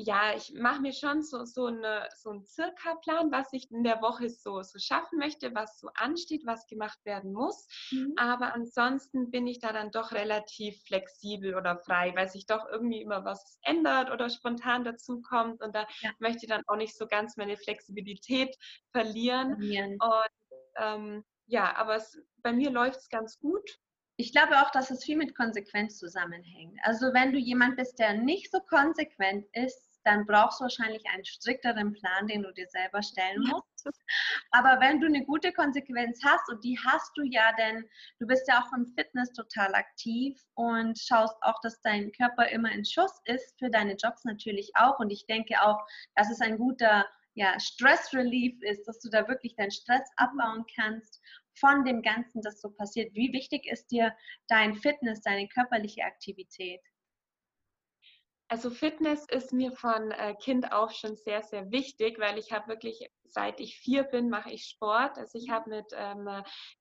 ja, 0.00 0.34
ich 0.34 0.52
mache 0.54 0.80
mir 0.80 0.92
schon 0.92 1.22
so, 1.22 1.44
so, 1.44 1.66
eine, 1.66 2.08
so 2.16 2.30
einen 2.30 2.44
Circa-Plan, 2.44 3.30
was 3.30 3.52
ich 3.52 3.70
in 3.70 3.84
der 3.84 4.00
Woche 4.00 4.30
so, 4.30 4.62
so 4.62 4.78
schaffen 4.78 5.18
möchte, 5.18 5.54
was 5.54 5.78
so 5.78 5.88
ansteht, 5.94 6.46
was 6.46 6.66
gemacht 6.66 6.98
werden 7.04 7.32
muss. 7.32 7.66
Mhm. 7.90 8.14
Aber 8.16 8.54
ansonsten 8.54 9.30
bin 9.30 9.46
ich 9.46 9.60
da 9.60 9.72
dann 9.72 9.90
doch 9.90 10.12
relativ 10.12 10.82
flexibel 10.84 11.54
oder 11.54 11.76
frei, 11.78 12.12
weil 12.16 12.28
sich 12.28 12.46
doch 12.46 12.66
irgendwie 12.70 13.02
immer 13.02 13.24
was 13.24 13.58
ändert 13.62 14.10
oder 14.10 14.30
spontan 14.30 14.84
dazu 14.84 15.20
kommt. 15.20 15.62
Und 15.62 15.74
da 15.74 15.86
ja. 16.00 16.10
möchte 16.18 16.46
ich 16.46 16.48
dann 16.48 16.62
auch 16.66 16.76
nicht 16.76 16.96
so 16.96 17.06
ganz 17.06 17.36
meine 17.36 17.56
Flexibilität 17.56 18.56
verlieren. 18.92 19.56
verlieren. 19.56 19.98
Und 20.00 20.76
ähm, 20.76 21.24
ja, 21.46 21.76
aber 21.76 21.96
es, 21.96 22.18
bei 22.42 22.52
mir 22.52 22.70
läuft 22.70 23.00
es 23.00 23.08
ganz 23.08 23.38
gut. 23.38 23.78
Ich 24.16 24.32
glaube 24.32 24.60
auch, 24.60 24.70
dass 24.70 24.90
es 24.90 25.04
viel 25.04 25.16
mit 25.16 25.34
Konsequenz 25.34 25.98
zusammenhängt. 25.98 26.78
Also 26.82 27.06
wenn 27.14 27.32
du 27.32 27.38
jemand 27.38 27.76
bist, 27.76 27.98
der 27.98 28.14
nicht 28.14 28.50
so 28.50 28.60
konsequent 28.60 29.46
ist, 29.54 29.89
dann 30.04 30.26
brauchst 30.26 30.60
du 30.60 30.64
wahrscheinlich 30.64 31.02
einen 31.12 31.24
strikteren 31.24 31.92
Plan, 31.92 32.26
den 32.26 32.42
du 32.42 32.52
dir 32.52 32.66
selber 32.68 33.02
stellen 33.02 33.42
musst. 33.50 33.98
Aber 34.50 34.80
wenn 34.80 35.00
du 35.00 35.06
eine 35.06 35.24
gute 35.24 35.52
Konsequenz 35.52 36.20
hast, 36.24 36.48
und 36.48 36.62
die 36.64 36.78
hast 36.84 37.10
du 37.16 37.22
ja, 37.22 37.52
denn 37.52 37.88
du 38.18 38.26
bist 38.26 38.48
ja 38.48 38.62
auch 38.62 38.72
im 38.76 38.86
Fitness 38.86 39.32
total 39.32 39.74
aktiv 39.74 40.40
und 40.54 40.98
schaust 40.98 41.36
auch, 41.42 41.60
dass 41.62 41.80
dein 41.82 42.12
Körper 42.12 42.48
immer 42.48 42.70
in 42.72 42.84
Schuss 42.84 43.20
ist, 43.24 43.58
für 43.58 43.70
deine 43.70 43.94
Jobs 43.94 44.24
natürlich 44.24 44.70
auch. 44.74 44.98
Und 44.98 45.10
ich 45.10 45.26
denke 45.26 45.60
auch, 45.62 45.78
dass 46.14 46.30
es 46.30 46.40
ein 46.40 46.58
guter 46.58 47.06
ja, 47.34 47.58
Stress 47.60 48.12
Relief 48.12 48.60
ist, 48.62 48.86
dass 48.86 49.00
du 49.00 49.08
da 49.08 49.26
wirklich 49.28 49.54
deinen 49.56 49.70
Stress 49.70 50.08
abbauen 50.16 50.64
kannst 50.74 51.20
von 51.54 51.84
dem 51.84 52.02
Ganzen, 52.02 52.42
das 52.42 52.60
so 52.60 52.70
passiert. 52.70 53.14
Wie 53.14 53.32
wichtig 53.32 53.66
ist 53.66 53.90
dir 53.90 54.14
dein 54.48 54.74
Fitness, 54.74 55.20
deine 55.20 55.48
körperliche 55.48 56.02
Aktivität? 56.02 56.80
Also 58.50 58.68
Fitness 58.68 59.26
ist 59.28 59.52
mir 59.52 59.70
von 59.70 60.10
äh, 60.10 60.34
Kind 60.34 60.72
auf 60.72 60.90
schon 60.92 61.14
sehr, 61.14 61.40
sehr 61.42 61.70
wichtig, 61.70 62.18
weil 62.18 62.36
ich 62.36 62.50
habe 62.50 62.66
wirklich, 62.66 63.08
seit 63.32 63.60
ich 63.60 63.76
vier 63.76 64.04
bin, 64.04 64.28
mache 64.28 64.50
ich 64.50 64.64
Sport. 64.64 65.18
Also 65.18 65.38
ich 65.38 65.50
habe 65.50 65.70
mit 65.70 65.86
ähm, 65.92 66.28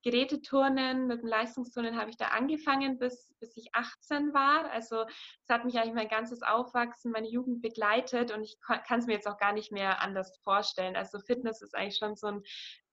Geräteturnen, 0.03 1.07
mit 1.07 1.21
dem 1.21 1.27
Leistungsturnen 1.27 1.97
habe 1.97 2.09
ich 2.09 2.17
da 2.17 2.27
angefangen, 2.27 2.97
bis, 2.97 3.33
bis 3.39 3.55
ich 3.57 3.69
18 3.73 4.33
war. 4.33 4.69
Also 4.71 5.05
es 5.43 5.49
hat 5.49 5.65
mich 5.65 5.77
eigentlich 5.77 5.95
mein 5.95 6.09
ganzes 6.09 6.41
Aufwachsen, 6.41 7.11
meine 7.11 7.29
Jugend 7.29 7.61
begleitet 7.61 8.31
und 8.31 8.43
ich 8.43 8.57
kann 8.87 8.99
es 8.99 9.05
mir 9.05 9.13
jetzt 9.13 9.27
auch 9.27 9.37
gar 9.37 9.53
nicht 9.53 9.71
mehr 9.71 10.01
anders 10.01 10.39
vorstellen. 10.43 10.95
Also 10.95 11.19
Fitness 11.19 11.61
ist 11.61 11.75
eigentlich 11.75 11.97
schon 11.97 12.15
so 12.15 12.27
ein 12.27 12.43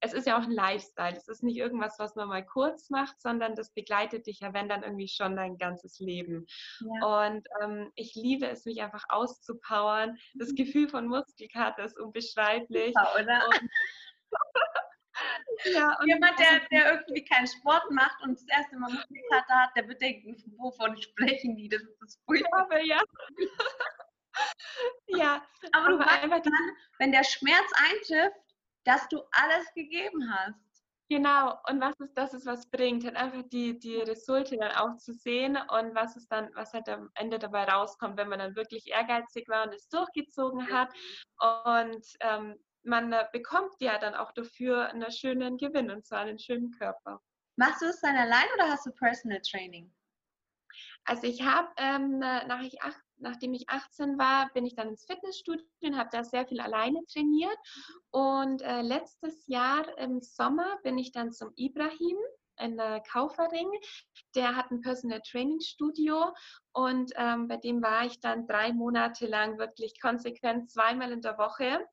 es 0.00 0.12
ist 0.12 0.26
ja 0.26 0.38
auch 0.38 0.42
ein 0.42 0.50
Lifestyle. 0.50 1.16
Es 1.16 1.28
ist 1.28 1.42
nicht 1.42 1.56
irgendwas, 1.56 1.98
was 1.98 2.14
man 2.16 2.28
mal 2.28 2.44
kurz 2.44 2.90
macht, 2.90 3.20
sondern 3.20 3.54
das 3.54 3.72
begleitet 3.72 4.26
dich 4.26 4.40
ja, 4.40 4.52
wenn 4.52 4.68
dann 4.68 4.82
irgendwie 4.82 5.08
schon 5.08 5.36
dein 5.36 5.56
ganzes 5.58 5.98
Leben. 5.98 6.46
Ja. 6.80 7.26
Und 7.26 7.46
ähm, 7.62 7.90
ich 7.94 8.14
liebe 8.14 8.46
es, 8.46 8.64
mich 8.66 8.82
einfach 8.82 9.04
auszupowern. 9.08 10.16
Das 10.34 10.50
mhm. 10.50 10.56
Gefühl 10.56 10.88
von 10.88 11.08
Muskelkater 11.08 11.84
ist 11.84 11.98
unbeschreiblich. 11.98 12.94
Ja, 12.94 13.14
oder? 13.14 13.45
Ja, 15.64 15.96
Jemand, 16.04 16.38
der, 16.38 16.60
der 16.70 16.92
irgendwie 16.92 17.24
keinen 17.24 17.46
Sport 17.46 17.90
macht 17.90 18.22
und 18.22 18.34
das 18.34 18.46
erste 18.48 18.76
Mal 18.76 18.92
Muskelkater 18.92 19.54
hat, 19.54 19.70
der 19.76 19.88
wird 19.88 20.00
denken, 20.00 20.36
wovon 20.58 21.00
sprechen 21.00 21.56
die? 21.56 21.68
Das 21.68 21.82
ist 21.82 21.98
das 22.00 22.20
furchtbar. 22.24 22.80
Ja, 22.82 23.00
ja. 25.06 25.46
aber 25.72 25.88
du 25.90 25.98
weißt 25.98 26.46
dann, 26.46 26.76
wenn 26.98 27.12
der 27.12 27.24
Schmerz 27.24 27.72
eintrifft, 27.90 28.36
dass 28.84 29.08
du 29.08 29.22
alles 29.32 29.72
gegeben 29.74 30.30
hast. 30.30 30.66
Genau, 31.08 31.56
und 31.68 31.80
was 31.80 31.94
ist 32.00 32.14
das, 32.14 32.34
ist, 32.34 32.46
was 32.46 32.68
bringt, 32.68 33.04
halt 33.04 33.14
einfach 33.14 33.44
die, 33.52 33.78
die 33.78 33.98
Resultate 33.98 34.56
dann 34.56 34.72
auch 34.72 34.96
zu 34.96 35.12
sehen 35.12 35.56
und 35.56 35.94
was 35.94 36.16
ist 36.16 36.26
dann, 36.32 36.50
was 36.54 36.72
halt 36.72 36.88
am 36.88 37.10
Ende 37.14 37.38
dabei 37.38 37.62
rauskommt, 37.62 38.16
wenn 38.16 38.28
man 38.28 38.40
dann 38.40 38.56
wirklich 38.56 38.88
ehrgeizig 38.88 39.48
war 39.48 39.66
und 39.66 39.72
es 39.72 39.88
durchgezogen 39.88 40.68
hat. 40.72 40.92
Und 41.38 42.04
ähm, 42.20 42.56
man 42.86 43.14
bekommt 43.32 43.74
ja 43.80 43.98
dann 43.98 44.14
auch 44.14 44.32
dafür 44.32 44.88
einen 44.88 45.10
schönen 45.10 45.58
Gewinn 45.58 45.90
und 45.90 46.06
zwar 46.06 46.20
einen 46.20 46.38
schönen 46.38 46.70
Körper. 46.70 47.20
Machst 47.56 47.82
du 47.82 47.86
es 47.86 48.00
dann 48.00 48.16
allein 48.16 48.46
oder 48.54 48.68
hast 48.68 48.86
du 48.86 48.92
Personal 48.92 49.40
Training? 49.40 49.92
Also 51.04 51.26
ich 51.26 51.42
habe, 51.42 51.68
ähm, 51.78 52.18
nach 52.18 52.62
ich 52.62 52.82
acht, 52.82 53.00
nachdem 53.16 53.54
ich 53.54 53.68
18 53.68 54.18
war, 54.18 54.50
bin 54.52 54.66
ich 54.66 54.74
dann 54.74 54.88
ins 54.88 55.06
Fitnessstudio 55.06 55.64
und 55.82 55.96
habe 55.96 56.10
da 56.12 56.22
sehr 56.22 56.46
viel 56.46 56.60
alleine 56.60 57.00
trainiert. 57.06 57.56
Und 58.10 58.62
äh, 58.62 58.82
letztes 58.82 59.46
Jahr 59.46 59.96
im 59.98 60.20
Sommer 60.20 60.78
bin 60.82 60.98
ich 60.98 61.12
dann 61.12 61.32
zum 61.32 61.52
Ibrahim 61.56 62.18
in 62.58 62.76
der 62.76 63.00
Kaufering. 63.00 63.70
Der 64.34 64.56
hat 64.56 64.70
ein 64.70 64.80
Personal 64.80 65.22
Training 65.22 65.60
Studio 65.60 66.34
und 66.72 67.12
ähm, 67.16 67.48
bei 67.48 67.56
dem 67.56 67.82
war 67.82 68.04
ich 68.04 68.20
dann 68.20 68.46
drei 68.46 68.72
Monate 68.72 69.26
lang 69.26 69.58
wirklich 69.58 70.00
konsequent 70.00 70.70
zweimal 70.70 71.12
in 71.12 71.22
der 71.22 71.38
Woche 71.38 71.86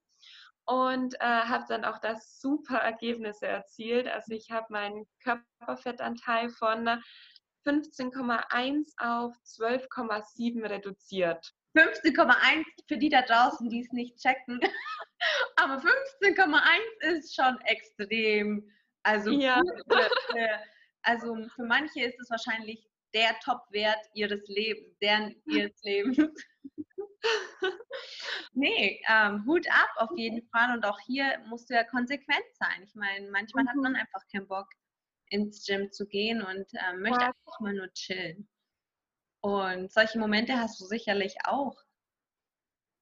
und 0.65 1.15
äh, 1.15 1.25
habe 1.25 1.65
dann 1.67 1.86
auch 1.86 2.00
das 2.00 2.39
super 2.39 2.77
Ergebnisse 2.77 3.48
erzielt. 3.48 4.08
Also 4.08 4.34
ich 4.34 4.50
habe 4.51 4.67
meinen 4.70 5.05
Körperfettanteil 5.22 6.50
von 6.50 7.01
15,1 7.65 8.93
auf 8.98 9.36
12,7 9.46 10.70
reduziert. 10.70 11.53
15,1 11.75 12.63
für 12.88 12.98
die 12.98 13.10
da 13.10 13.22
draußen, 13.24 13.70
die 13.70 13.82
es 13.82 13.91
nicht 13.91 14.17
checken. 14.17 14.60
Aber 15.55 15.82
15,1 15.82 17.17
ist 17.17 17.36
schon 17.36 17.60
extrem. 17.62 18.70
Also, 19.03 19.32
ja. 19.32 19.62
also 21.01 21.36
für 21.55 21.63
manche 21.63 22.03
ist 22.03 22.20
es 22.20 22.29
wahrscheinlich 22.29 22.88
der 23.13 23.38
Top-Wert 23.43 24.00
ihres 24.13 24.48
Lebens, 24.48 24.98
deren 25.01 25.36
ihres 25.46 25.74
Lebens. 25.84 26.17
Nee, 28.53 29.01
ähm, 29.09 29.45
Hut 29.45 29.67
ab 29.69 29.89
auf 29.97 30.11
jeden 30.17 30.47
Fall. 30.49 30.75
Und 30.75 30.85
auch 30.85 30.99
hier 30.99 31.39
musst 31.47 31.69
du 31.69 31.75
ja 31.75 31.83
konsequent 31.83 32.45
sein. 32.53 32.83
Ich 32.83 32.95
meine, 32.95 33.29
manchmal 33.31 33.63
mhm. 33.63 33.69
hat 33.69 33.75
man 33.77 33.95
einfach 33.95 34.21
keinen 34.31 34.47
Bock, 34.47 34.67
ins 35.29 35.65
Gym 35.65 35.91
zu 35.91 36.07
gehen 36.07 36.41
und 36.43 36.67
ähm, 36.73 37.01
möchte 37.01 37.21
ja. 37.21 37.27
einfach 37.27 37.59
mal 37.59 37.73
nur 37.73 37.91
chillen. 37.93 38.47
Und 39.41 39.91
solche 39.91 40.19
Momente 40.19 40.57
hast 40.57 40.79
du 40.79 40.85
sicherlich 40.85 41.35
auch. 41.45 41.75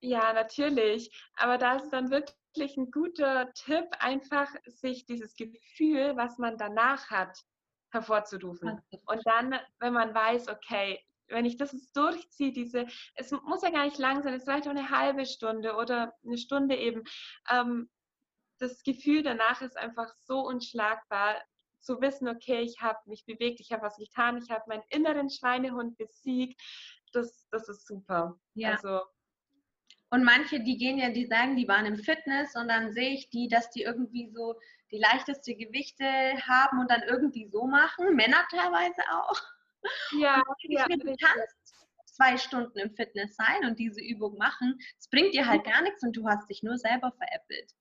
Ja, 0.02 0.34
natürlich. 0.34 1.12
Aber 1.36 1.58
da 1.58 1.76
ist 1.76 1.90
dann 1.92 2.10
wirklich 2.10 2.76
ein 2.78 2.90
guter 2.90 3.52
Tipp, 3.54 3.86
einfach 4.00 4.50
sich 4.66 5.06
dieses 5.06 5.36
Gefühl, 5.36 6.16
was 6.16 6.38
man 6.40 6.58
danach 6.58 7.10
hat, 7.12 7.38
hervorzurufen. 7.92 8.82
Und 9.06 9.22
dann, 9.26 9.60
wenn 9.80 9.94
man 9.94 10.16
weiß, 10.16 10.48
okay, 10.48 11.00
wenn 11.32 11.46
ich 11.46 11.58
das 11.58 11.72
durchziehe, 11.94 12.52
diese, 12.52 12.86
es 13.16 13.32
muss 13.32 13.64
ja 13.64 13.70
gar 13.70 13.86
nicht 13.86 13.98
lang 13.98 14.22
sein, 14.22 14.34
es 14.34 14.48
reicht 14.48 14.68
auch 14.68 14.72
eine 14.72 14.90
halbe 14.90 15.26
Stunde 15.26 15.76
oder 15.76 16.14
eine 16.26 16.38
Stunde 16.38 16.76
eben. 16.76 17.04
Ähm, 17.50 17.90
das 18.60 18.84
Gefühl 18.84 19.24
danach 19.24 19.62
ist 19.62 19.78
einfach 19.78 20.14
so 20.20 20.42
unschlagbar, 20.42 21.36
zu 21.82 22.00
wissen, 22.00 22.28
okay, 22.28 22.62
ich 22.62 22.80
habe 22.80 23.00
mich 23.06 23.26
bewegt, 23.26 23.60
ich 23.60 23.72
habe 23.72 23.84
was 23.84 23.98
getan, 23.98 24.38
ich 24.38 24.50
habe 24.50 24.64
meinen 24.68 24.84
inneren 24.90 25.30
Schweinehund 25.30 25.98
besiegt. 25.98 26.62
Das, 27.12 27.48
das 27.50 27.68
ist 27.68 27.88
super. 27.88 28.40
Ja. 28.54 28.74
Also, 28.74 29.02
und 30.12 30.24
manche, 30.24 30.62
die 30.62 30.78
gehen 30.78 30.98
ja, 30.98 31.10
die 31.10 31.26
sagen, 31.26 31.56
die 31.56 31.68
waren 31.68 31.86
im 31.86 31.98
Fitness 31.98 32.56
und 32.56 32.68
dann 32.68 32.92
sehe 32.94 33.14
ich 33.14 33.30
die, 33.30 33.48
dass 33.48 33.70
die 33.72 33.82
irgendwie 33.82 34.30
so 34.30 34.56
die 34.92 35.00
leichteste 35.00 35.56
Gewichte 35.56 36.06
haben 36.06 36.80
und 36.80 36.92
dann 36.92 37.02
irgendwie 37.04 37.48
so 37.48 37.66
machen. 37.66 38.16
Männer 38.16 38.46
teilweise 38.52 39.02
auch. 39.12 39.42
Ja, 40.12 40.42
ja 40.64 40.86
du 40.88 41.16
kannst 41.20 41.86
zwei 42.06 42.38
Stunden 42.38 42.78
im 42.78 42.94
Fitness 42.96 43.36
sein 43.36 43.66
und 43.66 43.80
diese 43.80 44.02
Übung 44.02 44.38
machen. 44.38 44.78
Es 45.00 45.10
bringt 45.10 45.34
dir 45.34 45.48
halt 45.48 45.64
gar 45.64 45.82
nichts 45.82 46.04
und 46.04 46.16
du 46.16 46.28
hast 46.28 46.50
dich 46.50 46.62
nur 46.64 46.78
selber 46.78 47.12
veräppelt. 47.18 47.72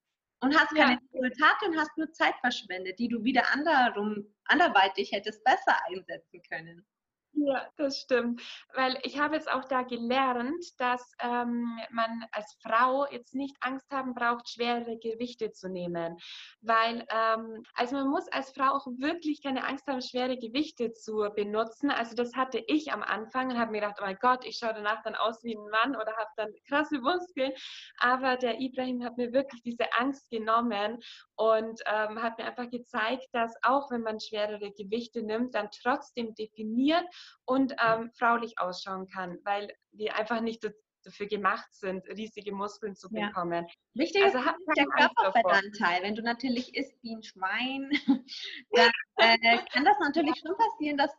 Und 0.43 0.59
hast 0.59 0.75
keine 0.75 0.93
ja. 0.93 0.99
Resultate 1.13 1.67
und 1.67 1.79
hast 1.79 1.97
nur 1.99 2.11
Zeit 2.13 2.35
verschwendet, 2.41 2.99
die 2.99 3.09
du 3.09 3.23
wieder 3.23 3.53
anderum, 3.53 4.35
anderweitig 4.45 5.13
hättest 5.13 5.45
besser 5.45 5.77
einsetzen 5.87 6.41
können. 6.49 6.87
Ja, 7.33 7.67
das 7.77 7.99
stimmt. 7.99 8.43
Weil 8.75 8.99
ich 9.03 9.19
habe 9.19 9.37
jetzt 9.37 9.51
auch 9.51 9.65
da 9.65 9.83
gelernt, 9.83 10.65
dass 10.79 11.13
ähm, 11.21 11.79
man 11.91 12.25
als 12.33 12.57
Frau 12.63 13.07
jetzt 13.11 13.35
nicht 13.35 13.57
Angst 13.61 13.91
haben 13.93 14.15
braucht, 14.15 14.49
schwere 14.51 14.99
Gewichte 14.99 15.53
zu 15.53 15.69
nehmen. 15.69 16.17
Weil, 16.61 17.07
ähm, 17.09 17.63
also 17.75 17.97
man 17.97 18.09
muss 18.09 18.29
als 18.29 18.51
Frau 18.51 18.73
auch 18.73 18.87
wirklich 18.99 19.43
keine 19.43 19.65
Angst 19.65 19.87
haben, 19.87 20.03
schwere 20.03 20.37
Gewichte 20.37 20.93
zu 20.93 21.31
benutzen. 21.35 21.91
Also 21.91 22.15
das 22.17 22.35
hatte 22.35 22.63
ich 22.67 22.93
am 22.93 23.03
Anfang 23.03 23.51
und 23.51 23.59
habe 23.59 23.71
mir 23.71 23.81
gedacht, 23.81 23.99
oh 24.01 24.05
mein 24.05 24.19
Gott, 24.21 24.45
ich 24.45 24.57
schaue 24.59 24.75
danach 24.75 25.03
dann 25.03 25.15
aus 25.15 25.43
wie 25.45 25.55
ein 25.57 25.71
Mann 25.71 25.97
oder 25.97 26.13
habe 26.17 26.31
dann 26.37 26.51
krasse 26.69 26.99
Muskeln. 27.01 27.53
Aber 27.99 28.37
der 28.37 28.61
Ibrahim 28.61 29.05
hat 29.05 29.17
mir 29.17 29.33
wirklich 29.33 29.63
diese 29.63 29.93
Angst 29.99 30.29
genommen 30.31 30.99
und 31.37 31.81
ähm, 31.87 32.21
hat 32.23 32.39
mir 32.39 32.45
einfach 32.45 32.69
gezeigt, 32.71 33.29
dass 33.33 33.55
auch 33.63 33.91
wenn 33.91 34.03
man 34.03 34.21
schwerere 34.21 34.73
Gewichte 34.73 35.23
nimmt, 35.23 35.55
dann 35.55 35.69
trotzdem 35.83 36.35
definiert 36.35 37.07
und 37.45 37.75
ähm, 37.85 38.11
fraulich 38.19 38.59
ausschauen 38.59 39.07
kann, 39.07 39.39
weil 39.45 39.75
wir 39.93 40.17
einfach 40.17 40.41
nicht 40.41 40.65
dafür 41.05 41.27
gemacht 41.27 41.73
sind, 41.73 42.07
riesige 42.09 42.53
Muskeln 42.53 42.95
zu 42.95 43.09
bekommen. 43.09 43.67
Ja. 43.67 43.75
Wichtig 43.95 44.25
also, 44.25 44.39
ist 44.39 44.47
der 44.77 44.87
Körperfettanteil. 44.87 46.03
Wenn 46.03 46.15
du 46.15 46.23
natürlich 46.23 46.75
isst 46.75 47.03
wie 47.03 47.15
ein 47.15 47.23
Schwein, 47.23 47.91
dann 48.71 49.43
äh, 49.43 49.59
kann 49.73 49.85
das 49.85 49.99
natürlich 50.01 50.39
schon 50.39 50.57
passieren, 50.57 50.99
dass 50.99 51.15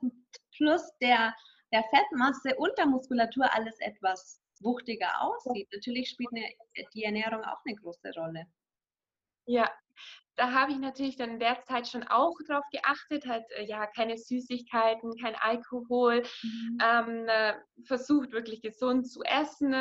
plus 0.56 0.82
der, 1.02 1.36
der 1.74 1.84
Fettmasse 1.84 2.56
und 2.58 2.78
der 2.78 2.86
Muskulatur 2.86 3.52
alles 3.54 3.80
etwas 3.80 4.42
wuchtiger 4.62 5.10
aussieht. 5.22 5.68
Natürlich 5.74 6.10
spielt 6.10 6.30
eine, 6.34 6.48
die 6.94 7.04
Ernährung 7.04 7.44
auch 7.44 7.60
eine 7.66 7.76
große 7.76 8.12
Rolle. 8.16 8.46
Ja, 9.48 9.70
da 10.36 10.52
habe 10.52 10.72
ich 10.72 10.80
natürlich 10.80 11.18
dann 11.18 11.32
in 11.32 11.40
der 11.40 11.62
Zeit 11.64 11.88
schon 11.88 12.04
auch 12.04 12.36
drauf 12.48 12.64
geachtet, 12.72 13.26
halt 13.28 13.44
äh, 13.58 13.66
ja 13.66 13.88
keine 13.88 14.18
Süßigkeiten, 14.18 15.16
kein 15.22 15.36
Alkohol, 15.36 16.24
mhm. 16.42 16.78
ähm, 16.82 17.28
äh, 17.28 17.54
versucht 17.86 18.32
wirklich 18.32 18.62
gesund 18.62 19.08
zu 19.10 19.22
essen, 19.24 19.74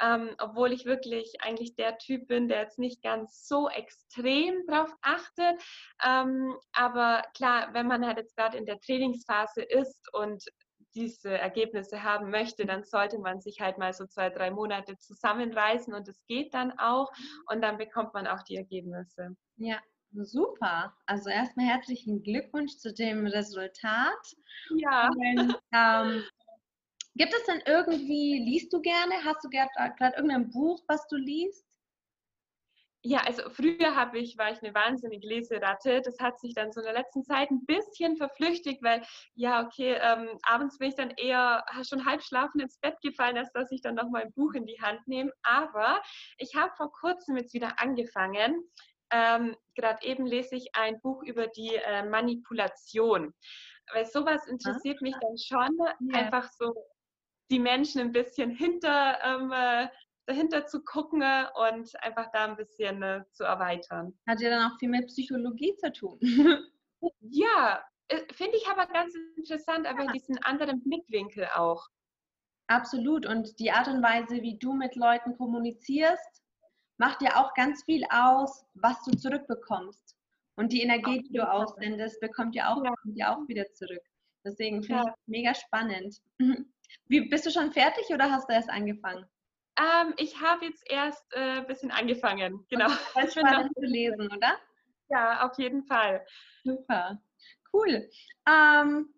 ähm, 0.00 0.34
obwohl 0.38 0.72
ich 0.72 0.84
wirklich 0.84 1.34
eigentlich 1.40 1.74
der 1.76 1.98
Typ 1.98 2.28
bin, 2.28 2.48
der 2.48 2.62
jetzt 2.62 2.78
nicht 2.78 3.02
ganz 3.02 3.46
so 3.46 3.68
extrem 3.68 4.66
drauf 4.66 4.92
achtet. 5.02 5.60
Ähm, 6.04 6.56
aber 6.72 7.22
klar, 7.34 7.72
wenn 7.72 7.86
man 7.86 8.06
halt 8.06 8.18
jetzt 8.18 8.36
gerade 8.36 8.56
in 8.56 8.66
der 8.66 8.80
Trainingsphase 8.80 9.62
ist 9.62 10.12
und 10.14 10.44
diese 10.94 11.36
Ergebnisse 11.38 12.02
haben 12.02 12.30
möchte, 12.30 12.66
dann 12.66 12.84
sollte 12.84 13.18
man 13.18 13.40
sich 13.40 13.60
halt 13.60 13.78
mal 13.78 13.92
so 13.92 14.06
zwei, 14.06 14.30
drei 14.30 14.50
Monate 14.50 14.96
zusammenreißen 14.98 15.94
und 15.94 16.08
es 16.08 16.24
geht 16.26 16.54
dann 16.54 16.72
auch 16.78 17.10
und 17.50 17.62
dann 17.62 17.78
bekommt 17.78 18.14
man 18.14 18.26
auch 18.26 18.42
die 18.42 18.56
Ergebnisse. 18.56 19.36
Ja, 19.56 19.78
Super. 20.12 20.94
Also 21.06 21.30
erstmal 21.30 21.66
herzlichen 21.66 22.22
Glückwunsch 22.22 22.76
zu 22.78 22.92
dem 22.92 23.26
Resultat. 23.26 24.34
Ja. 24.76 25.08
Und, 25.08 25.56
ähm, 25.72 26.24
gibt 27.14 27.32
es 27.32 27.44
denn 27.44 27.62
irgendwie, 27.66 28.42
liest 28.44 28.72
du 28.72 28.80
gerne? 28.80 29.14
Hast 29.24 29.44
du 29.44 29.48
gerade 29.48 30.16
irgendein 30.16 30.50
Buch, 30.50 30.82
was 30.88 31.06
du 31.08 31.16
liest? 31.16 31.64
Ja, 33.02 33.20
also 33.20 33.48
früher 33.48 33.96
habe 33.96 34.18
ich, 34.18 34.36
war 34.36 34.52
ich 34.52 34.62
eine 34.62 34.74
wahnsinnige 34.74 35.26
Leseratte. 35.26 36.02
Das 36.02 36.18
hat 36.20 36.38
sich 36.38 36.52
dann 36.54 36.70
so 36.70 36.80
in 36.80 36.84
der 36.84 36.94
letzten 36.94 37.24
Zeit 37.24 37.50
ein 37.50 37.64
bisschen 37.64 38.16
verflüchtigt, 38.16 38.82
weil 38.82 39.02
ja, 39.34 39.64
okay, 39.64 39.98
ähm, 40.00 40.38
abends 40.42 40.76
bin 40.76 40.88
ich 40.90 40.96
dann 40.96 41.10
eher 41.10 41.64
schon 41.82 42.04
halb 42.04 42.22
schlafen 42.22 42.60
ins 42.60 42.78
Bett 42.78 42.96
gefallen, 43.02 43.38
als 43.38 43.50
dass 43.52 43.72
ich 43.72 43.80
dann 43.80 43.94
noch 43.94 44.10
mal 44.10 44.22
ein 44.22 44.32
Buch 44.34 44.52
in 44.52 44.66
die 44.66 44.80
Hand 44.82 45.00
nehme. 45.06 45.32
Aber 45.42 46.02
ich 46.36 46.54
habe 46.54 46.72
vor 46.76 46.92
kurzem 46.92 47.38
jetzt 47.38 47.54
wieder 47.54 47.80
angefangen, 47.80 48.70
ähm, 49.10 49.56
Gerade 49.74 50.04
eben 50.04 50.26
lese 50.26 50.56
ich 50.56 50.68
ein 50.74 51.00
Buch 51.00 51.22
über 51.22 51.46
die 51.46 51.74
äh, 51.74 52.04
Manipulation. 52.04 53.34
Weil 53.92 54.06
sowas 54.06 54.46
interessiert 54.46 54.98
ah. 55.00 55.02
mich 55.02 55.14
dann 55.20 55.38
schon, 55.38 55.78
ja. 56.12 56.18
einfach 56.18 56.48
so 56.52 56.74
die 57.50 57.58
Menschen 57.58 58.00
ein 58.00 58.12
bisschen 58.12 58.50
hinter, 58.50 59.18
ähm, 59.24 59.52
äh, 59.52 59.88
dahinter 60.30 60.66
zu 60.66 60.82
gucken 60.82 61.22
und 61.22 62.02
einfach 62.02 62.30
da 62.32 62.46
ein 62.46 62.56
bisschen 62.56 63.02
äh, 63.02 63.24
zu 63.32 63.44
erweitern. 63.44 64.18
Hat 64.28 64.40
ja 64.40 64.50
dann 64.50 64.70
auch 64.70 64.78
viel 64.78 64.88
mit 64.88 65.08
Psychologie 65.08 65.74
zu 65.76 65.92
tun. 65.92 66.18
ja, 67.20 67.84
äh, 68.08 68.20
finde 68.32 68.56
ich 68.56 68.66
aber 68.68 68.86
ganz 68.86 69.14
interessant, 69.36 69.86
aber 69.86 70.04
ja. 70.04 70.12
diesen 70.12 70.38
anderen 70.44 70.82
Blickwinkel 70.82 71.48
auch. 71.54 71.88
Absolut. 72.68 73.26
Und 73.26 73.58
die 73.58 73.72
Art 73.72 73.88
und 73.88 74.02
Weise, 74.02 74.42
wie 74.42 74.56
du 74.58 74.72
mit 74.72 74.94
Leuten 74.94 75.36
kommunizierst, 75.36 76.42
macht 76.98 77.22
ja 77.22 77.42
auch 77.42 77.52
ganz 77.54 77.82
viel 77.84 78.04
aus, 78.10 78.64
was 78.74 79.02
du 79.02 79.10
zurückbekommst. 79.12 80.16
Und 80.56 80.72
die 80.72 80.82
Energie, 80.82 81.22
die 81.22 81.32
du 81.32 81.50
aussendest, 81.50 82.20
bekommt 82.20 82.54
ja 82.54 82.72
auch, 82.72 82.82
ja 83.14 83.34
auch 83.34 83.48
wieder 83.48 83.64
zurück. 83.72 84.02
Deswegen 84.44 84.82
finde 84.82 85.02
ja. 85.02 85.08
ich 85.08 85.26
mega 85.26 85.54
spannend. 85.54 86.16
Wie, 87.06 87.28
bist 87.28 87.46
du 87.46 87.50
schon 87.50 87.72
fertig 87.72 88.06
oder 88.12 88.30
hast 88.30 88.48
du 88.48 88.54
erst 88.54 88.70
angefangen? 88.70 89.24
Ähm, 89.80 90.12
ich 90.18 90.40
habe 90.40 90.66
jetzt 90.66 90.82
erst 90.90 91.24
ein 91.34 91.64
äh, 91.64 91.66
bisschen 91.66 91.90
angefangen. 91.90 92.66
Genau. 92.68 92.86
Okay, 93.14 93.26
ist 93.26 93.38
spannend 93.38 93.72
zu 93.74 93.80
lesen, 93.82 94.30
oder? 94.30 94.58
Ja, 95.08 95.46
auf 95.46 95.58
jeden 95.58 95.84
Fall. 95.84 96.24
Super. 96.64 97.20
Cool. 97.72 98.08
Ähm, 98.46 99.14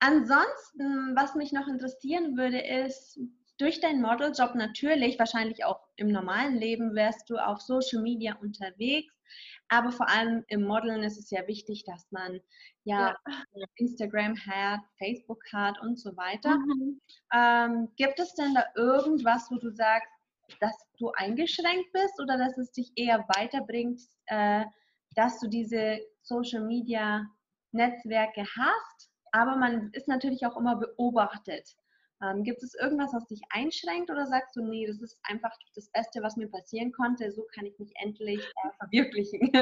ansonsten, 0.00 1.16
was 1.16 1.34
mich 1.34 1.52
noch 1.52 1.68
interessieren 1.68 2.36
würde, 2.36 2.60
ist, 2.60 3.18
durch 3.58 3.80
deinen 3.80 4.02
Modeljob 4.02 4.54
natürlich, 4.54 5.18
wahrscheinlich 5.18 5.64
auch 5.64 5.80
im 5.96 6.08
normalen 6.08 6.56
Leben, 6.56 6.94
wärst 6.94 7.28
du 7.30 7.36
auf 7.36 7.60
Social 7.60 8.02
Media 8.02 8.36
unterwegs. 8.36 9.14
Aber 9.68 9.90
vor 9.90 10.08
allem 10.08 10.44
im 10.48 10.64
Modeln 10.64 11.02
ist 11.02 11.18
es 11.18 11.30
ja 11.30 11.46
wichtig, 11.46 11.84
dass 11.84 12.10
man 12.10 12.40
ja, 12.84 13.16
ja. 13.54 13.66
Instagram 13.76 14.36
hat, 14.46 14.80
Facebook 14.98 15.42
hat 15.52 15.80
und 15.80 15.98
so 15.98 16.16
weiter. 16.16 16.56
Mhm. 16.58 17.00
Ähm, 17.32 17.88
gibt 17.96 18.18
es 18.18 18.34
denn 18.34 18.54
da 18.54 18.64
irgendwas, 18.74 19.50
wo 19.50 19.56
du 19.56 19.70
sagst, 19.70 20.10
dass 20.60 20.76
du 20.98 21.10
eingeschränkt 21.12 21.92
bist 21.92 22.20
oder 22.20 22.36
dass 22.36 22.58
es 22.58 22.72
dich 22.72 22.92
eher 22.96 23.24
weiterbringt, 23.36 24.02
äh, 24.26 24.64
dass 25.14 25.40
du 25.40 25.48
diese 25.48 26.00
Social 26.22 26.64
Media 26.64 27.26
Netzwerke 27.70 28.44
hast? 28.56 29.10
Aber 29.30 29.56
man 29.56 29.90
ist 29.92 30.08
natürlich 30.08 30.44
auch 30.44 30.56
immer 30.58 30.76
beobachtet. 30.76 31.74
Ähm, 32.22 32.44
gibt 32.44 32.62
es 32.62 32.74
irgendwas, 32.74 33.12
was 33.12 33.26
dich 33.26 33.40
einschränkt 33.50 34.10
oder 34.10 34.26
sagst 34.26 34.54
du, 34.56 34.62
nee, 34.62 34.86
das 34.86 35.00
ist 35.00 35.18
einfach 35.24 35.50
das 35.74 35.90
Beste, 35.90 36.22
was 36.22 36.36
mir 36.36 36.48
passieren 36.48 36.92
konnte, 36.92 37.30
so 37.32 37.46
kann 37.54 37.66
ich 37.66 37.78
mich 37.78 37.92
endlich 37.96 38.40
äh, 38.40 38.70
verwirklichen? 38.78 39.52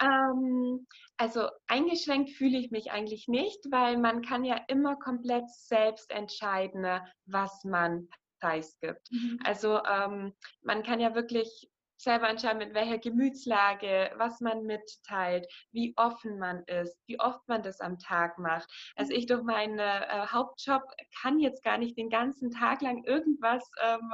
Ähm, 0.00 0.86
also 1.18 1.48
eingeschränkt 1.66 2.30
fühle 2.30 2.58
ich 2.58 2.70
mich 2.70 2.90
eigentlich 2.90 3.28
nicht, 3.28 3.60
weil 3.70 3.98
man 3.98 4.22
kann 4.22 4.44
ja 4.44 4.56
immer 4.68 4.96
komplett 4.96 5.50
selbst 5.50 6.10
entscheiden, 6.10 6.86
was 7.26 7.64
man 7.64 8.08
preisgibt. 8.40 9.10
Mhm. 9.10 9.38
Also 9.44 9.82
ähm, 9.84 10.32
man 10.62 10.82
kann 10.82 11.00
ja 11.00 11.14
wirklich 11.14 11.69
selber 12.02 12.28
entscheiden, 12.28 12.58
mit 12.58 12.74
welcher 12.74 12.98
Gemütslage, 12.98 14.10
was 14.16 14.40
man 14.40 14.64
mitteilt, 14.64 15.46
wie 15.72 15.94
offen 15.96 16.38
man 16.38 16.64
ist, 16.64 16.96
wie 17.06 17.20
oft 17.20 17.46
man 17.48 17.62
das 17.62 17.80
am 17.80 17.98
Tag 17.98 18.38
macht. 18.38 18.68
Also 18.96 19.12
ich 19.12 19.26
durch 19.26 19.42
meinen 19.42 19.78
äh, 19.78 20.26
Hauptjob 20.26 20.82
kann 21.20 21.38
jetzt 21.38 21.62
gar 21.62 21.78
nicht 21.78 21.96
den 21.96 22.10
ganzen 22.10 22.50
Tag 22.50 22.82
lang 22.82 23.04
irgendwas 23.04 23.68
ähm, 23.82 24.12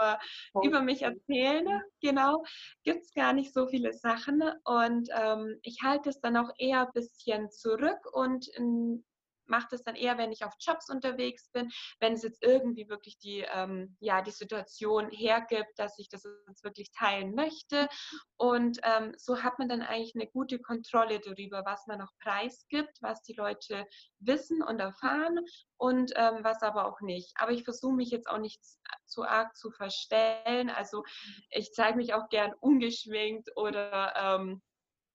oh. 0.55 0.63
über 0.63 0.83
mich 0.83 1.03
erzählen. 1.03 1.67
Genau, 2.03 2.43
gibt 2.85 3.05
es 3.05 3.15
gar 3.15 3.33
nicht 3.33 3.55
so 3.55 3.67
viele 3.67 3.93
Sachen. 3.93 4.43
Und 4.65 5.09
ähm, 5.17 5.59
ich 5.63 5.79
halte 5.83 6.11
es 6.11 6.21
dann 6.21 6.37
auch 6.37 6.51
eher 6.59 6.87
ein 6.87 6.93
bisschen 6.93 7.51
zurück 7.51 7.99
und 8.13 8.49
in, 8.49 9.05
mache 9.49 9.69
das 9.71 9.83
dann 9.83 9.97
eher, 9.97 10.19
wenn 10.19 10.33
ich 10.33 10.45
auf 10.45 10.55
Jobs 10.61 10.89
unterwegs 10.91 11.51
bin, 11.51 11.71
wenn 12.01 12.15
es 12.15 12.23
jetzt 12.23 12.43
irgendwie 12.43 12.89
wirklich 12.89 13.19
die, 13.19 13.45
ähm, 13.53 13.97
ja, 14.01 14.23
die 14.23 14.31
Situation 14.31 15.11
hergibt, 15.11 15.79
dass 15.79 15.99
ich 15.99 16.09
das 16.09 16.25
jetzt 16.49 16.65
wirklich 16.65 16.91
teilen 16.93 17.35
möchte. 17.35 17.89
Und 18.37 18.79
ähm, 18.83 19.13
so 19.17 19.43
hat 19.43 19.59
man 19.59 19.69
dann 19.69 19.83
eigentlich 19.83 20.15
eine 20.15 20.27
gute 20.27 20.59
Kontrolle 20.59 21.21
darüber, 21.21 21.65
was 21.65 21.87
man 21.87 22.01
auch 22.03 22.13
preisgibt, 22.21 22.99
was 23.01 23.23
die 23.23 23.35
Leute 23.35 23.87
wissen 24.19 24.63
und 24.63 24.81
erfahren 24.81 25.39
und 25.77 26.13
ähm, 26.17 26.39
was 26.43 26.63
aber 26.63 26.87
auch 26.87 27.01
nicht. 27.01 27.33
Aber 27.37 27.53
ich 27.53 27.65
versuche 27.65 27.95
mich 27.95 28.11
jetzt 28.11 28.29
auch 28.29 28.39
nicht 28.39 28.61
zu 29.07 29.25
arg 29.25 29.57
zu 29.57 29.71
verstellen. 29.71 30.71
Also 30.71 31.05
ich 31.51 31.73
zeige 31.73 31.97
mich 31.97 32.15
auch 32.15 32.29
gern 32.29 32.53
ungeschminkt 32.61 33.51
oder 33.57 34.15
ähm, 34.17 34.63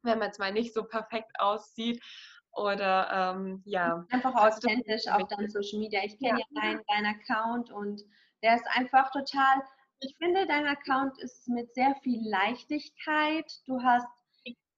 wenn 0.03 0.19
man 0.19 0.31
es 0.31 0.39
mal 0.39 0.51
nicht 0.51 0.73
so 0.73 0.83
perfekt 0.83 1.31
aussieht. 1.39 2.01
Oder 2.53 3.33
ähm, 3.35 3.61
ja. 3.65 4.05
Einfach 4.09 4.35
also 4.35 4.57
authentisch 4.57 5.07
auf 5.07 5.27
deinem 5.27 5.49
Social 5.49 5.79
Media. 5.79 6.01
Ich 6.03 6.17
kenne 6.19 6.39
ja, 6.39 6.45
ja 6.53 6.61
deinen, 6.61 6.81
deinen 6.87 7.15
Account 7.15 7.71
und 7.71 8.01
der 8.43 8.55
ist 8.55 8.65
einfach 8.75 9.11
total, 9.11 9.61
ich 9.99 10.15
finde, 10.17 10.45
dein 10.47 10.67
Account 10.67 11.17
ist 11.19 11.47
mit 11.47 11.73
sehr 11.73 11.95
viel 12.03 12.27
Leichtigkeit. 12.27 13.51
Du 13.65 13.81
hast 13.81 14.07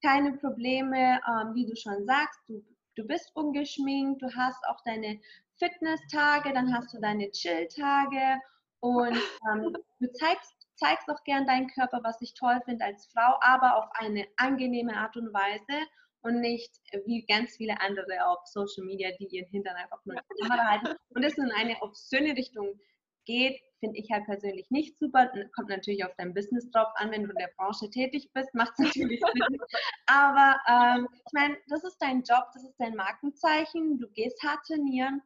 keine 0.04 0.34
Probleme, 0.34 1.20
ähm, 1.26 1.54
wie 1.54 1.66
du 1.66 1.74
schon 1.74 2.04
sagst, 2.04 2.38
du, 2.46 2.62
du 2.94 3.06
bist 3.06 3.34
ungeschminkt, 3.34 4.22
du 4.22 4.28
hast 4.36 4.62
auch 4.68 4.80
deine 4.84 5.18
Fitness-Tage, 5.58 6.52
dann 6.52 6.74
hast 6.74 6.92
du 6.92 7.00
deine 7.00 7.30
Chill-Tage 7.30 8.40
und 8.80 9.16
ähm, 9.50 9.74
du 9.98 10.12
zeigst, 10.12 10.54
zeigst 10.76 11.08
auch 11.08 11.22
gern 11.24 11.46
deinen 11.46 11.68
Körper, 11.68 12.00
was 12.02 12.20
ich 12.20 12.34
toll 12.34 12.60
finde 12.66 12.84
als 12.84 13.06
Frau, 13.06 13.38
aber 13.40 13.76
auf 13.76 13.88
eine 13.94 14.26
angenehme 14.36 14.94
Art 14.94 15.16
und 15.16 15.32
Weise 15.32 15.86
und 16.24 16.40
nicht 16.40 16.72
wie 17.04 17.24
ganz 17.26 17.56
viele 17.56 17.80
andere 17.80 18.26
auf 18.26 18.46
Social 18.46 18.84
Media, 18.84 19.10
die 19.20 19.26
ihren 19.26 19.48
Hintern 19.50 19.76
einfach 19.76 20.04
nur 20.04 20.16
in 20.16 20.22
die 20.30 20.42
Kamera 20.42 20.70
halten. 20.70 20.96
Und 21.10 21.22
es 21.22 21.36
in 21.36 21.52
eine 21.52 21.76
obszöne 21.82 22.34
Richtung 22.34 22.80
geht, 23.26 23.60
finde 23.80 23.98
ich 23.98 24.10
halt 24.10 24.24
persönlich 24.24 24.70
nicht 24.70 24.98
super. 24.98 25.30
Kommt 25.54 25.68
natürlich 25.68 26.04
auf 26.04 26.14
dein 26.16 26.32
Business 26.32 26.70
drauf 26.70 26.88
an, 26.94 27.10
wenn 27.10 27.24
du 27.24 27.30
in 27.30 27.36
der 27.36 27.50
Branche 27.56 27.90
tätig 27.90 28.30
bist, 28.32 28.54
macht 28.54 28.72
es 28.72 28.78
natürlich 28.86 29.20
Sinn. 29.20 29.58
Aber 30.06 30.56
ähm, 30.66 31.08
ich 31.12 31.32
meine, 31.32 31.56
das 31.68 31.84
ist 31.84 31.98
dein 31.98 32.22
Job, 32.22 32.44
das 32.54 32.64
ist 32.64 32.76
dein 32.78 32.96
Markenzeichen, 32.96 33.98
du 33.98 34.08
gehst 34.08 34.42
hart 34.42 34.64
trainieren, 34.66 35.22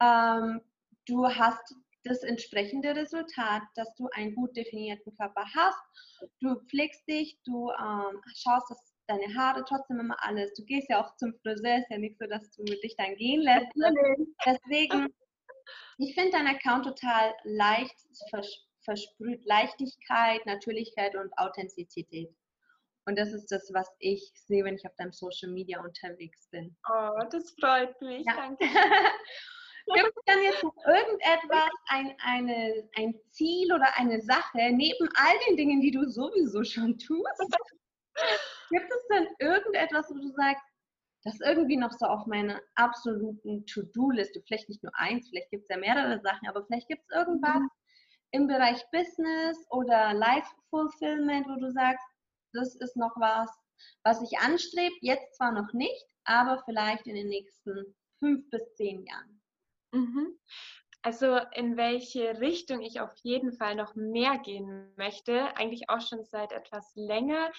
ähm, 0.00 0.60
du 1.06 1.26
hast 1.26 1.74
das 2.04 2.22
entsprechende 2.22 2.94
Resultat, 2.94 3.62
dass 3.74 3.94
du 3.96 4.08
einen 4.12 4.34
gut 4.34 4.56
definierten 4.56 5.14
Körper 5.16 5.44
hast, 5.54 5.78
du 6.40 6.60
pflegst 6.68 7.06
dich, 7.08 7.38
du 7.44 7.70
ähm, 7.70 8.20
schaust, 8.34 8.70
dass 8.70 8.87
deine 9.08 9.34
Haare 9.34 9.64
trotzdem 9.66 10.00
immer 10.00 10.16
alles. 10.22 10.52
Du 10.54 10.64
gehst 10.64 10.88
ja 10.88 11.02
auch 11.02 11.16
zum 11.16 11.34
Friseur, 11.42 11.78
ist 11.78 11.90
ja 11.90 11.98
nicht 11.98 12.18
so, 12.18 12.26
dass 12.26 12.50
du 12.52 12.64
dich 12.64 12.94
dann 12.96 13.16
gehen 13.16 13.42
lässt. 13.42 13.66
Deswegen, 14.46 15.08
ich 15.98 16.14
finde 16.14 16.32
dein 16.32 16.46
Account 16.46 16.84
total 16.84 17.34
leicht, 17.44 17.96
vers 18.30 18.64
versprüht 18.84 19.44
Leichtigkeit, 19.44 20.46
Natürlichkeit 20.46 21.14
und 21.14 21.30
Authentizität. 21.36 22.34
Und 23.04 23.18
das 23.18 23.32
ist 23.32 23.52
das, 23.52 23.70
was 23.74 23.88
ich 23.98 24.32
sehe, 24.34 24.64
wenn 24.64 24.76
ich 24.76 24.86
auf 24.86 24.94
deinem 24.96 25.12
Social 25.12 25.50
Media 25.50 25.80
unterwegs 25.82 26.48
bin. 26.50 26.74
Oh, 26.88 27.18
das 27.30 27.54
freut 27.60 28.00
mich. 28.00 28.24
Ja. 28.26 28.34
Danke. 28.34 28.64
Gibt 29.94 30.08
es 30.08 30.22
dann 30.26 30.42
jetzt 30.42 30.62
noch 30.62 30.74
irgendetwas, 30.86 31.70
ein, 31.86 32.14
eine, 32.22 32.88
ein 32.96 33.14
Ziel 33.30 33.72
oder 33.72 33.96
eine 33.96 34.20
Sache, 34.20 34.70
neben 34.72 35.08
all 35.14 35.34
den 35.48 35.56
Dingen, 35.56 35.80
die 35.80 35.90
du 35.90 36.06
sowieso 36.08 36.62
schon 36.64 36.98
tust, 36.98 37.26
Gibt 38.70 38.90
es 38.90 39.06
denn 39.08 39.28
irgendetwas, 39.38 40.10
wo 40.10 40.14
du 40.14 40.30
sagst, 40.30 40.64
das 41.24 41.34
ist 41.34 41.46
irgendwie 41.46 41.76
noch 41.76 41.92
so 41.92 42.06
auf 42.06 42.26
meiner 42.26 42.60
absoluten 42.76 43.66
To-Do-Liste, 43.66 44.42
vielleicht 44.46 44.68
nicht 44.68 44.82
nur 44.82 44.92
eins, 44.94 45.28
vielleicht 45.28 45.50
gibt 45.50 45.64
es 45.64 45.68
ja 45.68 45.76
mehrere 45.76 46.20
Sachen, 46.20 46.48
aber 46.48 46.64
vielleicht 46.64 46.88
gibt 46.88 47.02
es 47.08 47.16
irgendwas 47.16 47.60
mhm. 47.60 47.70
im 48.30 48.46
Bereich 48.46 48.82
Business 48.92 49.66
oder 49.70 50.14
Life 50.14 50.48
Fulfillment, 50.70 51.46
wo 51.48 51.58
du 51.58 51.70
sagst, 51.72 52.06
das 52.52 52.76
ist 52.76 52.96
noch 52.96 53.14
was, 53.16 53.50
was 54.04 54.22
ich 54.22 54.38
anstrebe, 54.38 54.94
jetzt 55.00 55.36
zwar 55.36 55.52
noch 55.52 55.72
nicht, 55.72 56.06
aber 56.24 56.62
vielleicht 56.64 57.06
in 57.06 57.14
den 57.14 57.28
nächsten 57.28 57.96
fünf 58.18 58.48
bis 58.50 58.74
zehn 58.74 59.04
Jahren. 59.04 59.42
Mhm. 59.92 60.38
Also 61.02 61.38
in 61.54 61.76
welche 61.76 62.40
Richtung 62.40 62.82
ich 62.82 63.00
auf 63.00 63.14
jeden 63.22 63.52
Fall 63.52 63.76
noch 63.76 63.94
mehr 63.94 64.38
gehen 64.38 64.92
möchte, 64.96 65.56
eigentlich 65.56 65.88
auch 65.88 66.00
schon 66.00 66.24
seit 66.24 66.52
etwas 66.52 66.92
länger, 66.96 67.52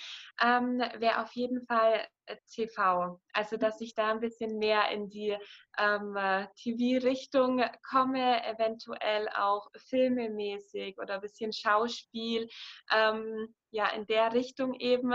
ähm, 0.43 0.79
wäre 0.97 1.21
auf 1.21 1.31
jeden 1.33 1.65
Fall 1.65 2.05
äh, 2.25 2.35
TV. 2.53 3.19
Also 3.31 3.55
dass 3.55 3.79
ich 3.79 3.95
da 3.95 4.11
ein 4.11 4.19
bisschen 4.19 4.57
mehr 4.57 4.89
in 4.91 5.09
die 5.09 5.37
ähm, 5.77 6.15
TV-Richtung 6.57 7.63
komme, 7.89 8.45
eventuell 8.45 9.29
auch 9.29 9.69
filmemäßig 9.87 10.97
oder 10.97 11.15
ein 11.15 11.21
bisschen 11.21 11.53
Schauspiel, 11.53 12.49
ähm, 12.91 13.55
ja 13.71 13.87
in 13.91 14.05
der 14.07 14.33
Richtung 14.33 14.73
eben. 14.73 15.13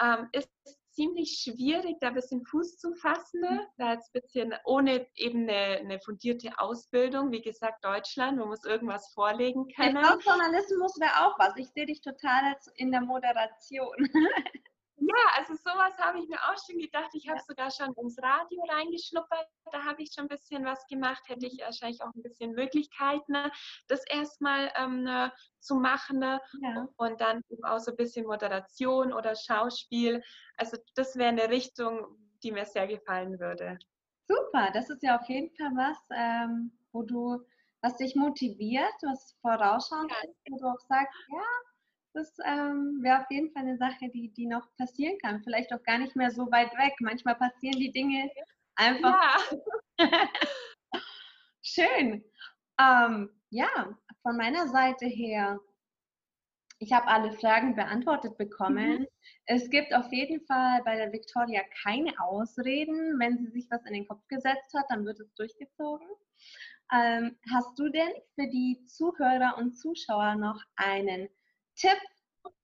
Ähm, 0.00 0.28
ist 0.32 0.50
ziemlich 0.92 1.42
schwierig, 1.42 1.96
da 2.00 2.08
ein 2.08 2.14
bisschen 2.14 2.44
Fuß 2.44 2.78
zu 2.78 2.94
fassen. 2.94 3.40
Ne? 3.40 3.66
Da 3.78 3.94
jetzt 3.94 4.14
ein 4.14 4.20
bisschen 4.20 4.54
ohne 4.64 5.06
eben 5.14 5.48
eine, 5.48 5.78
eine, 5.78 6.00
fundierte 6.00 6.50
Ausbildung. 6.58 7.30
Wie 7.32 7.42
gesagt, 7.42 7.84
Deutschland, 7.84 8.38
man 8.38 8.48
muss 8.48 8.64
irgendwas 8.64 9.12
vorlegen 9.12 9.66
können. 9.74 10.00
Glaube, 10.00 10.22
Journalismus 10.22 10.98
wäre 11.00 11.26
auch 11.26 11.38
was. 11.38 11.56
Ich 11.56 11.68
sehe 11.70 11.86
dich 11.86 12.00
total 12.00 12.56
in 12.76 12.90
der 12.90 13.00
Moderation. 13.00 13.96
Ja, 14.96 15.14
also 15.36 15.54
sowas 15.54 15.98
habe 15.98 16.20
ich 16.20 16.28
mir 16.28 16.38
auch 16.38 16.56
schon 16.64 16.78
gedacht. 16.78 17.10
Ich 17.14 17.28
habe 17.28 17.38
ja. 17.38 17.44
sogar 17.44 17.70
schon 17.70 17.92
ins 17.94 18.22
Radio 18.22 18.62
reingeschnuppert. 18.68 19.46
Da 19.72 19.84
habe 19.84 20.02
ich 20.02 20.12
schon 20.12 20.24
ein 20.24 20.28
bisschen 20.28 20.64
was 20.64 20.86
gemacht. 20.86 21.22
Hätte 21.26 21.46
ich 21.46 21.60
wahrscheinlich 21.60 22.02
auch 22.02 22.14
ein 22.14 22.22
bisschen 22.22 22.52
Möglichkeiten, 22.52 23.34
das 23.88 24.04
erstmal 24.06 24.70
ähm, 24.76 25.02
ne, 25.02 25.32
zu 25.60 25.76
machen. 25.76 26.18
Ne? 26.18 26.40
Ja. 26.60 26.88
Und 26.96 27.20
dann 27.20 27.42
auch 27.62 27.78
so 27.78 27.90
ein 27.90 27.96
bisschen 27.96 28.26
Moderation 28.26 29.12
oder 29.12 29.34
Schauspiel. 29.34 30.22
Also 30.56 30.76
das 30.94 31.16
wäre 31.16 31.30
eine 31.30 31.48
Richtung, 31.48 32.16
die 32.42 32.52
mir 32.52 32.66
sehr 32.66 32.86
gefallen 32.86 33.40
würde. 33.40 33.78
Super, 34.28 34.70
das 34.72 34.88
ist 34.88 35.02
ja 35.02 35.18
auf 35.18 35.28
jeden 35.28 35.50
Fall 35.56 35.72
was, 35.74 35.98
ähm, 36.14 36.72
wo 36.92 37.02
du, 37.02 37.44
was 37.80 37.96
dich 37.96 38.14
motiviert, 38.14 38.94
was 39.02 39.36
vorausschauend 39.40 40.10
ja. 40.10 40.28
ist, 40.28 40.36
wo 40.48 40.58
du 40.58 40.66
auch 40.66 40.80
sagst, 40.80 41.18
ja, 41.28 41.71
das 42.14 42.36
ähm, 42.44 42.98
wäre 43.02 43.20
auf 43.20 43.30
jeden 43.30 43.52
Fall 43.52 43.62
eine 43.62 43.76
Sache, 43.76 44.08
die, 44.12 44.32
die 44.32 44.46
noch 44.46 44.66
passieren 44.76 45.18
kann. 45.18 45.42
Vielleicht 45.42 45.72
auch 45.72 45.82
gar 45.82 45.98
nicht 45.98 46.16
mehr 46.16 46.30
so 46.30 46.50
weit 46.50 46.72
weg. 46.76 46.94
Manchmal 47.00 47.36
passieren 47.36 47.78
die 47.78 47.92
Dinge 47.92 48.30
einfach. 48.76 49.52
Ja. 49.98 50.08
Schön. 51.62 52.24
Ähm, 52.80 53.30
ja, 53.50 53.98
von 54.22 54.36
meiner 54.36 54.68
Seite 54.68 55.06
her, 55.06 55.60
ich 56.78 56.92
habe 56.92 57.06
alle 57.06 57.32
Fragen 57.32 57.76
beantwortet 57.76 58.36
bekommen. 58.36 59.00
Mhm. 59.00 59.06
Es 59.46 59.70
gibt 59.70 59.94
auf 59.94 60.12
jeden 60.12 60.44
Fall 60.46 60.82
bei 60.84 60.96
der 60.96 61.12
Victoria 61.12 61.62
keine 61.82 62.12
Ausreden. 62.20 63.18
Wenn 63.20 63.38
sie 63.38 63.50
sich 63.50 63.68
was 63.70 63.84
in 63.86 63.94
den 63.94 64.08
Kopf 64.08 64.26
gesetzt 64.28 64.74
hat, 64.74 64.86
dann 64.88 65.04
wird 65.04 65.20
es 65.20 65.32
durchgezogen. 65.34 66.08
Ähm, 66.92 67.38
hast 67.52 67.78
du 67.78 67.88
denn 67.88 68.10
für 68.34 68.48
die 68.48 68.84
Zuhörer 68.86 69.56
und 69.58 69.74
Zuschauer 69.74 70.34
noch 70.34 70.60
einen 70.76 71.28
Tipp, 71.82 71.98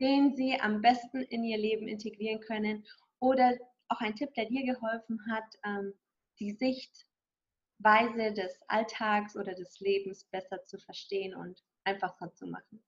den 0.01 0.37
Sie 0.37 0.61
am 0.61 0.81
besten 0.81 1.23
in 1.23 1.43
Ihr 1.43 1.59
Leben 1.59 1.89
integrieren 1.89 2.41
können 2.41 2.87
oder 3.19 3.59
auch 3.89 4.01
ein 4.01 4.15
Tipp, 4.15 4.33
der 4.35 4.47
dir 4.47 4.65
geholfen 4.65 5.21
hat, 5.29 5.45
ähm, 5.65 5.93
die 6.39 6.53
Sichtweise 6.53 8.33
des 8.33 8.61
Alltags 8.69 9.37
oder 9.37 9.55
des 9.55 9.81
Lebens 9.81 10.25
besser 10.27 10.63
zu 10.65 10.79
verstehen 10.79 11.35
und 11.35 11.61
einfacher 11.83 12.33
zu 12.33 12.47
machen? 12.47 12.85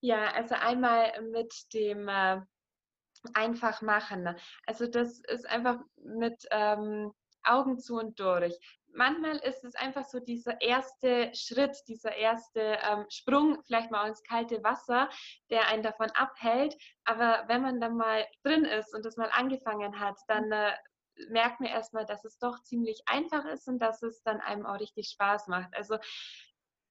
Ja, 0.00 0.32
also 0.32 0.54
einmal 0.54 1.22
mit 1.30 1.72
dem 1.72 2.06
äh, 2.08 2.42
einfach 3.32 3.80
machen. 3.80 4.36
Also 4.66 4.86
das 4.86 5.20
ist 5.20 5.48
einfach 5.48 5.80
mit 5.96 6.46
ähm, 6.50 7.14
Augen 7.42 7.78
zu 7.78 7.96
und 7.96 8.20
durch 8.20 8.58
manchmal 8.94 9.36
ist 9.36 9.64
es 9.64 9.74
einfach 9.74 10.04
so 10.04 10.20
dieser 10.20 10.60
erste 10.60 11.30
Schritt, 11.34 11.76
dieser 11.88 12.14
erste 12.16 12.78
ähm, 12.82 13.04
Sprung, 13.08 13.62
vielleicht 13.66 13.90
mal 13.90 14.08
ins 14.08 14.22
kalte 14.22 14.62
Wasser, 14.62 15.08
der 15.50 15.68
einen 15.68 15.82
davon 15.82 16.10
abhält. 16.12 16.76
Aber 17.04 17.44
wenn 17.48 17.62
man 17.62 17.80
dann 17.80 17.96
mal 17.96 18.26
drin 18.42 18.64
ist 18.64 18.94
und 18.94 19.04
das 19.04 19.16
mal 19.16 19.30
angefangen 19.32 19.98
hat, 20.00 20.16
dann 20.28 20.50
äh, 20.52 20.72
merkt 21.28 21.60
man 21.60 21.70
erstmal, 21.70 22.06
dass 22.06 22.24
es 22.24 22.38
doch 22.38 22.62
ziemlich 22.62 23.02
einfach 23.06 23.44
ist 23.44 23.68
und 23.68 23.78
dass 23.78 24.02
es 24.02 24.22
dann 24.22 24.40
einem 24.40 24.66
auch 24.66 24.80
richtig 24.80 25.08
Spaß 25.08 25.48
macht. 25.48 25.74
Also 25.76 25.98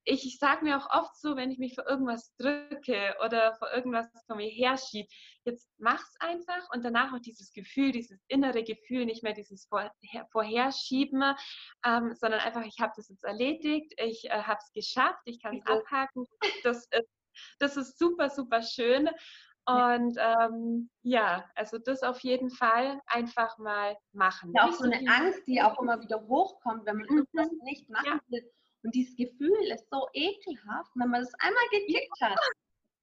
ich, 0.06 0.26
ich 0.26 0.38
sage 0.38 0.64
mir 0.66 0.78
auch 0.78 0.90
oft 0.90 1.16
so, 1.16 1.36
wenn 1.36 1.52
ich 1.52 1.60
mich 1.60 1.76
vor 1.76 1.88
irgendwas 1.88 2.36
drücke 2.38 3.16
oder 3.24 3.56
vor 3.56 3.72
irgendwas 3.74 4.08
von 4.28 4.38
mir 4.38 4.50
herschiebe, 4.50 5.08
jetzt 5.46 5.70
mach's 5.78 6.16
einfach 6.20 6.70
und 6.74 6.84
danach 6.84 7.14
auch 7.14 7.20
dieses 7.20 7.52
Gefühl, 7.54 7.92
dieses 7.92 8.20
innere 8.28 8.64
Gefühl, 8.64 9.06
nicht 9.06 9.24
mehr 9.24 9.34
dieses 9.34 9.66
Vorher 9.66 9.92
Vorherschieben, 10.32 11.24
ähm, 11.86 12.14
sondern 12.16 12.42
einfach, 12.42 12.66
ich 12.66 12.80
habe 12.80 12.94
das 12.96 13.10
jetzt 13.10 13.24
erledigt, 13.24 13.94
ich 13.98 14.26
äh, 14.26 14.44
habe 14.44 14.60
es 14.62 14.72
geschafft, 14.74 15.22
ich 15.26 15.42
kann 15.42 15.58
es 15.58 15.66
abhaken. 15.66 16.26
Das 16.64 16.86
ist, 16.92 17.10
das 17.60 17.78
ist 17.78 17.98
super, 17.98 18.30
super 18.30 18.62
schön. 18.62 19.10
Und 19.66 20.18
ähm, 20.20 20.90
ja, 21.04 21.50
also 21.56 21.78
das 21.78 22.04
auf 22.04 22.20
jeden 22.20 22.50
Fall 22.50 23.00
einfach 23.06 23.58
mal 23.58 23.98
machen. 24.12 24.52
Ja, 24.54 24.68
auch 24.68 24.74
so 24.74 24.84
eine 24.84 25.10
Angst, 25.10 25.48
die 25.48 25.62
auch 25.62 25.80
immer 25.82 26.02
wieder 26.02 26.22
hochkommt, 26.28 26.86
wenn 26.86 26.98
man 26.98 27.08
mhm. 27.10 27.18
irgendwas 27.20 27.50
nicht 27.64 27.90
machen 27.90 28.22
ja. 28.28 28.40
Und 28.84 28.94
dieses 28.94 29.16
Gefühl 29.16 29.72
ist 29.72 29.90
so 29.90 30.08
ekelhaft, 30.14 30.92
wenn 30.96 31.10
man 31.10 31.22
das 31.22 31.34
einmal 31.40 31.64
gekickt 31.72 32.22
hat. 32.22 32.38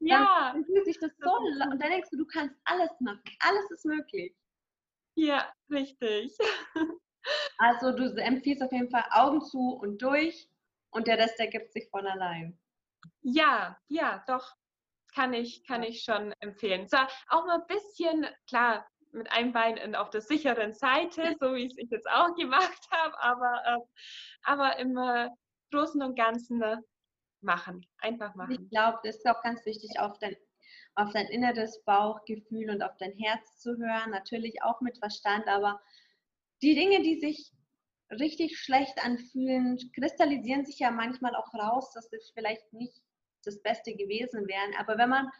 Ja. 0.00 0.52
Dann 0.52 0.64
fühlt 0.64 0.86
sich 0.86 0.98
das 0.98 1.12
so 1.18 1.30
und 1.30 1.58
dann 1.58 1.78
denkst 1.78 2.10
du, 2.10 2.16
du 2.16 2.26
kannst 2.26 2.56
alles 2.64 2.90
machen. 3.00 3.22
Alles 3.40 3.70
ist 3.70 3.84
möglich. 3.84 4.34
Ja, 5.14 5.52
richtig. 5.70 6.36
Also 7.58 7.92
du 7.92 8.14
empfiehlst 8.16 8.62
auf 8.62 8.72
jeden 8.72 8.90
Fall 8.90 9.04
Augen 9.10 9.42
zu 9.42 9.74
und 9.74 10.00
durch 10.00 10.48
und 10.90 11.06
der 11.06 11.18
Rest 11.18 11.38
ergibt 11.38 11.70
sich 11.70 11.86
von 11.90 12.06
allein. 12.06 12.58
Ja, 13.20 13.78
ja, 13.88 14.24
doch. 14.26 14.56
Kann 15.14 15.34
ich, 15.34 15.62
kann 15.66 15.82
ich 15.82 16.02
schon 16.02 16.32
empfehlen. 16.40 16.88
Zwar 16.88 17.08
auch 17.28 17.44
mal 17.44 17.60
ein 17.60 17.66
bisschen, 17.66 18.26
klar, 18.48 18.88
mit 19.12 19.30
einem 19.32 19.52
Bein 19.52 19.94
auf 19.96 20.08
der 20.08 20.20
sicheren 20.20 20.72
Seite, 20.72 21.36
so 21.40 21.54
wie 21.54 21.66
ich 21.66 21.76
es 21.76 21.90
jetzt 21.90 22.08
auch 22.08 22.34
gemacht 22.36 22.80
habe, 22.90 23.20
aber, 23.20 23.62
äh, 23.66 23.80
aber 24.44 24.78
immer 24.78 25.36
Großen 25.70 26.02
und 26.02 26.16
Ganzen 26.16 26.58
ne, 26.58 26.84
machen. 27.40 27.86
Einfach 27.98 28.34
machen. 28.34 28.52
Ich 28.52 28.70
glaube, 28.70 28.98
das 29.04 29.16
ist 29.16 29.26
auch 29.26 29.42
ganz 29.42 29.64
wichtig, 29.66 29.98
auf 29.98 30.18
dein, 30.18 30.36
auf 30.94 31.12
dein 31.12 31.26
inneres 31.26 31.82
Bauchgefühl 31.84 32.70
und 32.70 32.82
auf 32.82 32.96
dein 32.98 33.12
Herz 33.12 33.58
zu 33.58 33.76
hören. 33.76 34.10
Natürlich 34.10 34.62
auch 34.62 34.80
mit 34.80 34.98
Verstand, 34.98 35.46
aber 35.46 35.80
die 36.62 36.74
Dinge, 36.74 37.02
die 37.02 37.18
sich 37.18 37.52
richtig 38.10 38.58
schlecht 38.58 39.02
anfühlen, 39.04 39.78
kristallisieren 39.94 40.64
sich 40.64 40.78
ja 40.78 40.90
manchmal 40.90 41.34
auch 41.36 41.54
raus, 41.54 41.92
dass 41.92 42.12
es 42.12 42.30
vielleicht 42.34 42.72
nicht 42.72 43.02
das 43.44 43.62
Beste 43.62 43.94
gewesen 43.94 44.46
wären. 44.48 44.74
Aber 44.78 44.98
wenn 44.98 45.08
man 45.08 45.30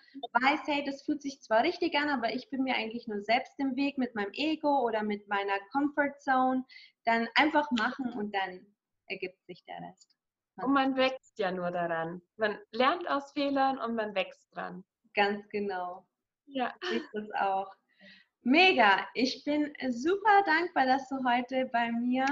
weiß, 0.41 0.61
hey, 0.67 0.85
das 0.85 1.03
fühlt 1.03 1.21
sich 1.21 1.41
zwar 1.43 1.63
richtig 1.63 1.95
an, 1.97 2.09
aber 2.09 2.33
ich 2.33 2.49
bin 2.49 2.63
mir 2.63 2.75
eigentlich 2.75 3.07
nur 3.07 3.21
selbst 3.21 3.53
im 3.59 3.77
Weg 3.77 3.99
mit 3.99 4.15
meinem 4.15 4.33
Ego 4.33 4.87
oder 4.87 5.03
mit 5.03 5.29
meiner 5.29 5.59
Comfort 5.73 6.19
Zone, 6.21 6.65
dann 7.05 7.29
einfach 7.35 7.71
machen 7.73 8.13
und 8.13 8.35
dann 8.35 8.67
ergibt 9.07 9.45
sich 9.45 9.65
der 9.65 9.81
Rest. 9.83 10.20
Und 10.63 10.73
man 10.73 10.97
wächst 10.97 11.39
ja 11.39 11.51
nur 11.51 11.71
daran. 11.71 12.23
Man 12.37 12.59
lernt 12.73 13.09
aus 13.09 13.33
Fehlern 13.33 13.79
und 13.79 13.95
man 13.95 14.15
wächst 14.15 14.55
dran. 14.55 14.85
Ganz 15.15 15.49
genau. 15.49 16.07
Ja. 16.47 16.75
Ich 16.93 17.03
das 17.13 17.31
auch. 17.33 17.73
Mega. 18.43 19.07
Ich 19.15 19.45
bin 19.45 19.73
super 19.91 20.43
dankbar, 20.47 20.87
dass 20.87 21.09
du 21.09 21.17
heute 21.25 21.67
bei 21.73 21.91
mir 21.93 22.27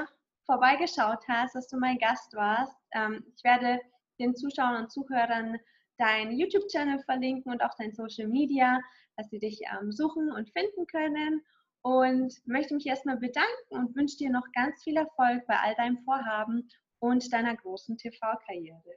vorbeigeschaut 0.47 1.23
hast, 1.29 1.55
dass 1.55 1.69
du 1.69 1.79
mein 1.79 1.99
Gast 1.99 2.35
warst. 2.35 2.75
Ähm, 2.93 3.25
ich 3.37 3.45
werde 3.45 3.81
den 4.19 4.35
Zuschauern 4.35 4.85
und 4.85 4.91
Zuhörern 4.91 5.59
deinen 5.99 6.33
YouTube-Channel 6.39 7.03
verlinken 7.05 7.53
und 7.53 7.63
auch 7.63 7.75
dein 7.79 7.93
Social 7.93 8.29
Media, 8.29 8.81
dass 9.17 9.29
sie 9.31 9.39
dich 9.39 9.61
ähm, 9.73 9.93
suchen 9.93 10.33
und 10.33 10.51
finden 10.51 10.87
können. 10.87 11.45
Und 11.83 12.35
möchte 12.45 12.75
mich 12.75 12.87
erstmal 12.87 13.17
bedanken 13.19 13.71
und 13.71 13.95
wünsche 13.95 14.17
dir 14.17 14.31
noch 14.31 14.45
ganz 14.53 14.83
viel 14.83 14.97
Erfolg 14.97 15.47
bei 15.47 15.59
all 15.59 15.75
deinem 15.77 15.99
Vorhaben 15.99 16.69
und 17.01 17.33
deiner 17.33 17.57
großen 17.57 17.97
TV-Karriere. 17.97 18.95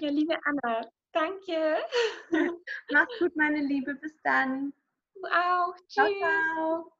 Ja, 0.00 0.10
liebe 0.10 0.36
Anna, 0.44 0.80
danke. 1.12 1.78
Mach's 2.92 3.18
gut, 3.18 3.34
meine 3.36 3.60
Liebe. 3.60 3.94
Bis 3.94 4.12
dann. 4.22 4.72
Du 5.14 5.22
auch. 5.26 5.74
Tschüss. 5.88 5.94
Ciao, 5.94 6.08
ciao. 6.18 6.92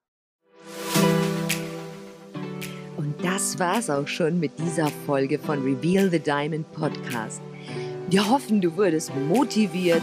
Und 2.96 3.24
das 3.24 3.58
war's 3.58 3.88
auch 3.88 4.06
schon 4.06 4.38
mit 4.40 4.58
dieser 4.58 4.88
Folge 5.06 5.38
von 5.38 5.62
Reveal 5.62 6.10
the 6.10 6.18
Diamond 6.18 6.70
Podcast. 6.72 7.40
Wir 8.08 8.28
hoffen, 8.28 8.60
du 8.60 8.76
wurdest 8.76 9.14
motiviert, 9.14 10.02